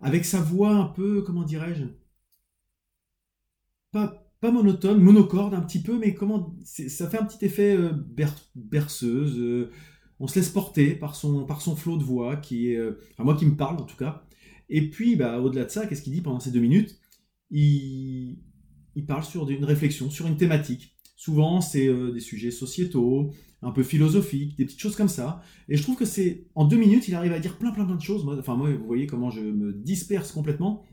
avec 0.01 0.25
sa 0.25 0.41
voix 0.41 0.73
un 0.73 0.87
peu, 0.87 1.21
comment 1.21 1.43
dirais-je, 1.43 1.85
pas, 3.93 4.20
pas 4.41 4.51
monotone, 4.51 5.01
monocorde 5.01 5.55
un 5.55 5.61
petit 5.61 5.83
peu, 5.83 5.99
mais 5.99 6.15
comment 6.15 6.57
ça 6.65 7.09
fait 7.09 7.19
un 7.19 7.25
petit 7.25 7.45
effet 7.45 7.77
euh, 7.77 7.93
berceuse. 8.55 9.39
Euh, 9.39 9.71
on 10.19 10.27
se 10.27 10.39
laisse 10.39 10.49
porter 10.49 10.95
par 10.95 11.15
son, 11.15 11.45
par 11.45 11.61
son 11.61 11.77
flot 11.77 11.99
de 11.99 12.03
voix, 12.03 12.37
qui 12.37 12.73
est, 12.73 12.77
euh, 12.77 12.99
moi 13.19 13.37
qui 13.37 13.47
me 13.47 13.57
parle 13.57 13.77
en 13.77 13.85
tout 13.85 13.97
cas. 13.97 14.25
Et 14.69 14.89
puis, 14.89 15.17
bah, 15.17 15.41
au-delà 15.41 15.65
de 15.65 15.71
ça, 15.71 15.87
qu'est-ce 15.87 16.03
qu'il 16.03 16.13
dit 16.13 16.23
pendant 16.23 16.41
ces 16.41 16.51
deux 16.51 16.61
minutes? 16.61 16.99
Il, 17.51 18.39
il 18.95 19.07
parle 19.07 19.25
sur 19.25 19.49
une 19.49 19.65
réflexion, 19.65 20.11
sur 20.11 20.27
une 20.27 20.37
thématique. 20.37 20.97
Souvent, 21.17 21.61
c'est 21.61 21.93
des 22.13 22.21
sujets 22.21 22.51
sociétaux, 22.51 23.31
un 23.61 23.73
peu 23.73 23.83
philosophiques, 23.83 24.57
des 24.57 24.65
petites 24.65 24.81
choses 24.81 24.97
comme 24.97 25.09
ça. 25.09 25.43
Et 25.69 25.77
je 25.77 25.83
trouve 25.83 25.97
que 25.97 26.07
c'est 26.07 26.47
en 26.55 26.65
deux 26.65 26.79
minutes, 26.79 27.09
il 27.09 27.15
arrive 27.15 27.33
à 27.33 27.41
dire 27.41 27.59
plein, 27.59 27.73
plein, 27.73 27.85
plein 27.85 27.97
de 27.97 28.01
choses. 28.01 28.27
enfin, 28.39 28.55
moi, 28.55 28.73
vous 28.73 28.87
voyez 28.87 29.07
comment 29.07 29.31
je 29.31 29.41
me 29.43 29.73
disperse 29.73 30.33
complètement. 30.33 30.87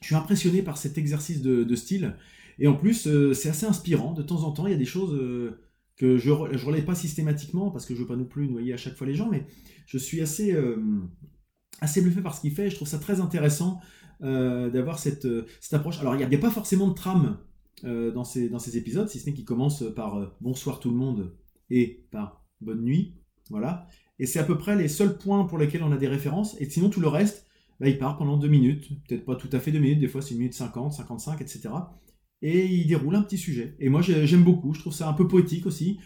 Je 0.00 0.06
suis 0.06 0.16
impressionné 0.16 0.62
par 0.62 0.76
cet 0.76 0.98
exercice 0.98 1.40
de 1.40 1.74
style. 1.76 2.16
Et 2.58 2.66
en 2.66 2.74
plus, 2.74 3.06
euh, 3.06 3.34
c'est 3.34 3.48
assez 3.48 3.66
inspirant. 3.66 4.12
De 4.12 4.22
temps 4.22 4.44
en 4.44 4.52
temps, 4.52 4.66
il 4.66 4.70
y 4.70 4.74
a 4.74 4.78
des 4.78 4.84
choses 4.84 5.14
euh, 5.14 5.60
que 5.96 6.18
je 6.18 6.30
ne 6.30 6.64
relève 6.64 6.84
pas 6.84 6.94
systématiquement 6.94 7.70
parce 7.70 7.86
que 7.86 7.94
je 7.94 8.00
ne 8.00 8.04
veux 8.04 8.08
pas 8.08 8.16
non 8.16 8.24
plus 8.24 8.48
noyer 8.48 8.72
à 8.72 8.76
chaque 8.76 8.96
fois 8.96 9.06
les 9.06 9.14
gens, 9.14 9.28
mais 9.30 9.46
je 9.86 9.98
suis 9.98 10.20
assez, 10.20 10.52
euh, 10.52 10.76
assez 11.80 12.00
bluffé 12.00 12.20
par 12.20 12.34
ce 12.34 12.40
qu'il 12.40 12.52
fait. 12.52 12.70
je 12.70 12.76
trouve 12.76 12.88
ça 12.88 12.98
très 12.98 13.20
intéressant 13.20 13.80
d'avoir 14.20 14.98
cette, 14.98 15.26
cette, 15.60 15.74
approche. 15.74 16.00
Alors, 16.00 16.14
il 16.14 16.26
n'y 16.26 16.34
a, 16.34 16.38
pas 16.38 16.50
forcément 16.50 16.88
de 16.88 16.94
trame 16.94 17.36
dans, 17.82 18.24
ces, 18.24 18.48
dans 18.48 18.58
ces 18.58 18.78
épisodes, 18.78 19.06
si 19.06 19.18
ce 19.18 19.26
n'est 19.26 19.34
qu'il 19.34 19.44
commence 19.44 19.84
par 19.94 20.34
bonsoir 20.40 20.80
tout 20.80 20.88
le 20.88 20.96
monde 20.96 21.36
et 21.68 22.06
par 22.10 22.42
bonne 22.62 22.80
nuit. 22.80 23.16
Voilà. 23.50 23.86
Et 24.18 24.24
c'est 24.24 24.38
à 24.38 24.44
peu 24.44 24.56
près 24.56 24.76
les 24.76 24.88
seuls 24.88 25.18
points 25.18 25.44
pour 25.44 25.58
lesquels 25.58 25.82
on 25.82 25.92
a 25.92 25.98
des 25.98 26.08
références. 26.08 26.58
Et 26.58 26.70
sinon, 26.70 26.88
tout 26.88 27.00
le 27.00 27.08
reste, 27.08 27.44
bah, 27.80 27.88
il 27.88 27.98
part 27.98 28.16
pendant 28.16 28.38
deux 28.38 28.48
minutes. 28.48 28.88
Peut-être 29.06 29.26
pas 29.26 29.36
tout 29.36 29.50
à 29.52 29.60
fait 29.60 29.72
deux 29.72 29.80
minutes, 29.80 29.98
des 29.98 30.08
fois 30.08 30.22
c'est 30.22 30.30
une 30.30 30.38
minute 30.38 30.54
50, 30.54 30.94
55, 30.94 31.42
etc 31.42 31.70
et 32.44 32.66
il 32.66 32.86
déroule 32.86 33.16
un 33.16 33.22
petit 33.22 33.38
sujet. 33.38 33.74
Et 33.80 33.88
moi 33.88 34.02
j'aime 34.02 34.44
beaucoup, 34.44 34.74
je 34.74 34.80
trouve 34.80 34.92
ça 34.92 35.08
un 35.08 35.14
peu 35.14 35.26
poétique 35.26 35.64
aussi. 35.64 35.98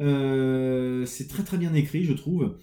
Euh, 0.00 1.06
c'est 1.06 1.28
très 1.28 1.44
très 1.44 1.56
bien 1.56 1.72
écrit, 1.72 2.04
je 2.04 2.12
trouve. 2.12 2.58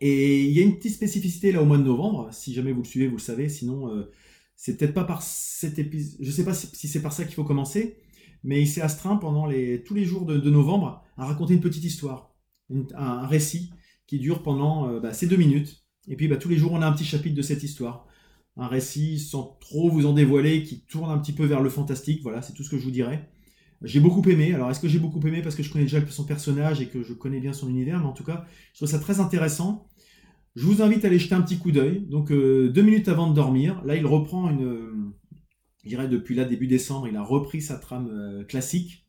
Et 0.00 0.42
il 0.42 0.50
y 0.50 0.58
a 0.58 0.64
une 0.64 0.76
petite 0.76 0.94
spécificité 0.94 1.52
là 1.52 1.62
au 1.62 1.64
mois 1.64 1.78
de 1.78 1.84
novembre, 1.84 2.28
si 2.32 2.52
jamais 2.52 2.72
vous 2.72 2.82
le 2.82 2.88
suivez, 2.88 3.06
vous 3.06 3.16
le 3.16 3.22
savez, 3.22 3.48
sinon 3.48 3.88
euh, 3.88 4.10
c'est 4.56 4.76
peut-être 4.76 4.94
pas 4.94 5.04
par 5.04 5.22
cet 5.22 5.78
épisode, 5.78 6.18
je 6.20 6.30
sais 6.32 6.44
pas 6.44 6.54
si 6.54 6.88
c'est 6.88 7.00
par 7.00 7.12
ça 7.12 7.24
qu'il 7.24 7.34
faut 7.34 7.44
commencer, 7.44 7.98
mais 8.42 8.60
il 8.60 8.66
s'est 8.66 8.80
astreint 8.80 9.16
pendant 9.16 9.48
tous 9.84 9.94
les 9.94 10.04
jours 10.04 10.26
de, 10.26 10.50
novembre 10.50 11.04
à 11.16 11.26
raconter 11.26 11.54
une 11.54 11.60
petite 11.60 11.84
histoire, 11.84 12.34
un, 12.96 13.28
récit 13.28 13.70
qui 14.08 14.18
dure 14.18 14.42
pendant 14.42 14.88
euh, 14.88 14.98
bah, 14.98 15.12
ces 15.12 15.28
deux 15.28 15.36
minutes. 15.36 15.84
Et 16.08 16.16
puis 16.16 16.26
bah, 16.26 16.36
tous 16.36 16.48
les 16.48 16.56
jours 16.56 16.72
on 16.72 16.82
a 16.82 16.86
un 16.86 16.92
petit 16.92 17.04
chapitre 17.04 17.36
de 17.36 17.42
cette 17.42 17.62
histoire 17.62 18.08
un 18.56 18.66
récit 18.66 19.18
sans 19.18 19.56
trop 19.60 19.90
vous 19.90 20.06
en 20.06 20.12
dévoiler 20.12 20.62
qui 20.62 20.80
tourne 20.80 21.10
un 21.10 21.18
petit 21.18 21.32
peu 21.32 21.44
vers 21.44 21.60
le 21.60 21.70
fantastique. 21.70 22.22
Voilà, 22.22 22.42
c'est 22.42 22.52
tout 22.52 22.62
ce 22.62 22.70
que 22.70 22.78
je 22.78 22.84
vous 22.84 22.90
dirais. 22.90 23.28
J'ai 23.82 24.00
beaucoup 24.00 24.26
aimé. 24.28 24.54
Alors, 24.54 24.70
est-ce 24.70 24.80
que 24.80 24.88
j'ai 24.88 24.98
beaucoup 24.98 25.20
aimé? 25.26 25.42
Parce 25.42 25.56
que 25.56 25.62
je 25.62 25.70
connais 25.70 25.84
déjà 25.84 26.04
son 26.08 26.24
personnage 26.24 26.80
et 26.80 26.86
que 26.86 27.02
je 27.02 27.12
connais 27.12 27.40
bien 27.40 27.52
son 27.52 27.68
univers 27.68 28.00
Mais 28.00 28.06
en 28.06 28.12
tout 28.12 28.24
cas, 28.24 28.46
je 28.72 28.78
trouve 28.78 28.88
ça 28.88 28.98
très 28.98 29.20
intéressant. 29.20 29.88
Je 30.56 30.66
vous 30.66 30.82
invite 30.82 31.04
à 31.04 31.08
aller 31.08 31.18
jeter 31.18 31.34
un 31.34 31.42
petit 31.42 31.58
coup 31.58 31.72
d'œil. 31.72 32.00
Donc, 32.08 32.30
euh, 32.30 32.70
deux 32.70 32.82
minutes 32.82 33.08
avant 33.08 33.28
de 33.28 33.34
dormir. 33.34 33.82
Là, 33.84 33.96
il 33.96 34.06
reprend 34.06 34.48
une. 34.50 35.12
je 35.82 35.88
dirais 35.88 36.08
depuis 36.08 36.34
là, 36.34 36.44
début 36.44 36.68
décembre, 36.68 37.08
il 37.08 37.16
a 37.16 37.22
repris 37.22 37.60
sa 37.60 37.76
trame 37.76 38.08
euh, 38.10 38.44
classique. 38.44 39.03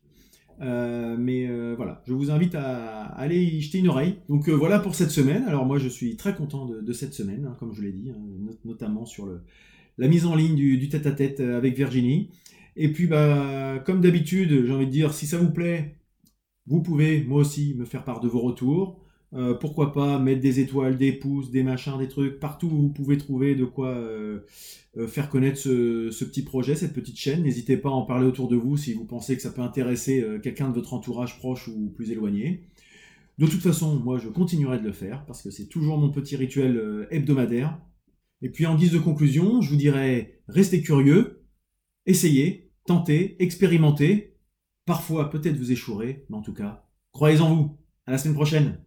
Euh, 0.60 1.16
mais 1.18 1.46
euh, 1.46 1.74
voilà, 1.76 2.02
je 2.06 2.14
vous 2.14 2.30
invite 2.30 2.54
à, 2.54 3.04
aller 3.04 3.42
y 3.42 3.60
jeter 3.60 3.78
une 3.78 3.88
oreille. 3.88 4.18
Donc 4.28 4.48
euh, 4.48 4.52
voilà 4.52 4.78
pour 4.78 4.94
cette 4.94 5.10
semaine. 5.10 5.44
Alors 5.44 5.66
moi 5.66 5.78
je 5.78 5.88
suis 5.88 6.16
très 6.16 6.34
content 6.34 6.66
de, 6.66 6.92
cette 6.92 7.14
semaine, 7.14 7.46
hein, 7.46 7.56
comme 7.58 7.74
je 7.74 7.82
l'ai 7.82 7.92
dit, 7.92 8.10
hein, 8.10 8.20
notamment 8.64 9.04
sur 9.04 9.26
le, 9.26 9.42
la 9.98 10.08
mise 10.08 10.26
en 10.26 10.34
ligne 10.34 10.56
du 10.56 10.88
tête-à-tête 10.88 11.40
avec 11.40 11.76
Virginie. 11.76 12.30
Et 12.76 12.92
puis 12.92 13.06
bah 13.06 13.82
comme 13.84 14.00
d'habitude, 14.00 14.66
j'ai 14.66 14.72
envie 14.72 14.86
de 14.86 14.90
dire, 14.90 15.12
si 15.14 15.26
ça 15.26 15.38
vous 15.38 15.50
plaît, 15.50 15.96
vous 16.66 16.82
pouvez 16.82 17.22
moi 17.24 17.40
aussi 17.40 17.74
me 17.78 17.84
faire 17.84 18.04
part 18.04 18.20
de 18.20 18.28
vos 18.28 18.40
retours. 18.40 19.05
Euh, 19.34 19.54
pourquoi 19.54 19.92
pas 19.92 20.18
mettre 20.18 20.40
des 20.40 20.60
étoiles, 20.60 20.96
des 20.96 21.12
pouces, 21.12 21.50
des 21.50 21.62
machins, 21.62 21.98
des 21.98 22.08
trucs, 22.08 22.38
partout 22.38 22.68
où 22.68 22.82
vous 22.82 22.88
pouvez 22.90 23.18
trouver 23.18 23.54
de 23.54 23.64
quoi 23.64 23.88
euh, 23.88 24.40
euh, 24.96 25.08
faire 25.08 25.28
connaître 25.28 25.58
ce, 25.58 26.24
petit 26.24 26.42
projet, 26.42 26.76
cette 26.76 26.92
petite 26.92 27.18
chaîne. 27.18 27.42
N'hésitez 27.42 27.76
pas 27.76 27.88
à 27.88 27.92
en 27.92 28.02
parler 28.02 28.26
autour 28.26 28.48
de 28.48 28.56
vous 28.56 28.76
si 28.76 28.94
vous 28.94 29.04
pensez 29.04 29.36
que 29.36 29.42
ça 29.42 29.50
peut 29.50 29.62
intéresser 29.62 30.24
quelqu'un 30.42 30.68
de 30.68 30.74
votre 30.74 30.94
entourage 30.94 31.38
proche 31.38 31.68
ou 31.68 31.90
plus 31.90 32.10
éloigné. 32.12 32.68
De 33.38 33.46
toute 33.46 33.60
façon, 33.60 33.96
moi 33.96 34.18
je 34.18 34.28
continuerai 34.28 34.78
de 34.78 34.84
le 34.84 34.92
faire 34.92 35.26
parce 35.26 35.42
que 35.42 35.50
c'est 35.50 35.66
toujours 35.66 35.98
mon 35.98 36.10
petit 36.10 36.36
rituel 36.36 37.06
hebdomadaire. 37.10 37.78
Et 38.42 38.50
puis 38.50 38.66
en 38.66 38.76
guise 38.76 38.92
de 38.92 38.98
conclusion, 38.98 39.60
je 39.60 39.70
vous 39.70 39.76
dirais 39.76 40.40
restez 40.48 40.82
curieux, 40.82 41.42
essayez, 42.06 42.70
tentez, 42.86 43.36
expérimentez. 43.42 44.36
Parfois 44.86 45.30
peut-être 45.30 45.56
vous 45.56 45.72
échouerez, 45.72 46.24
mais 46.30 46.36
en 46.36 46.42
tout 46.42 46.54
cas, 46.54 46.88
croyez 47.12 47.40
en 47.40 47.54
vous. 47.54 47.76
À 48.06 48.12
la 48.12 48.18
semaine 48.18 48.34
prochaine. 48.34 48.85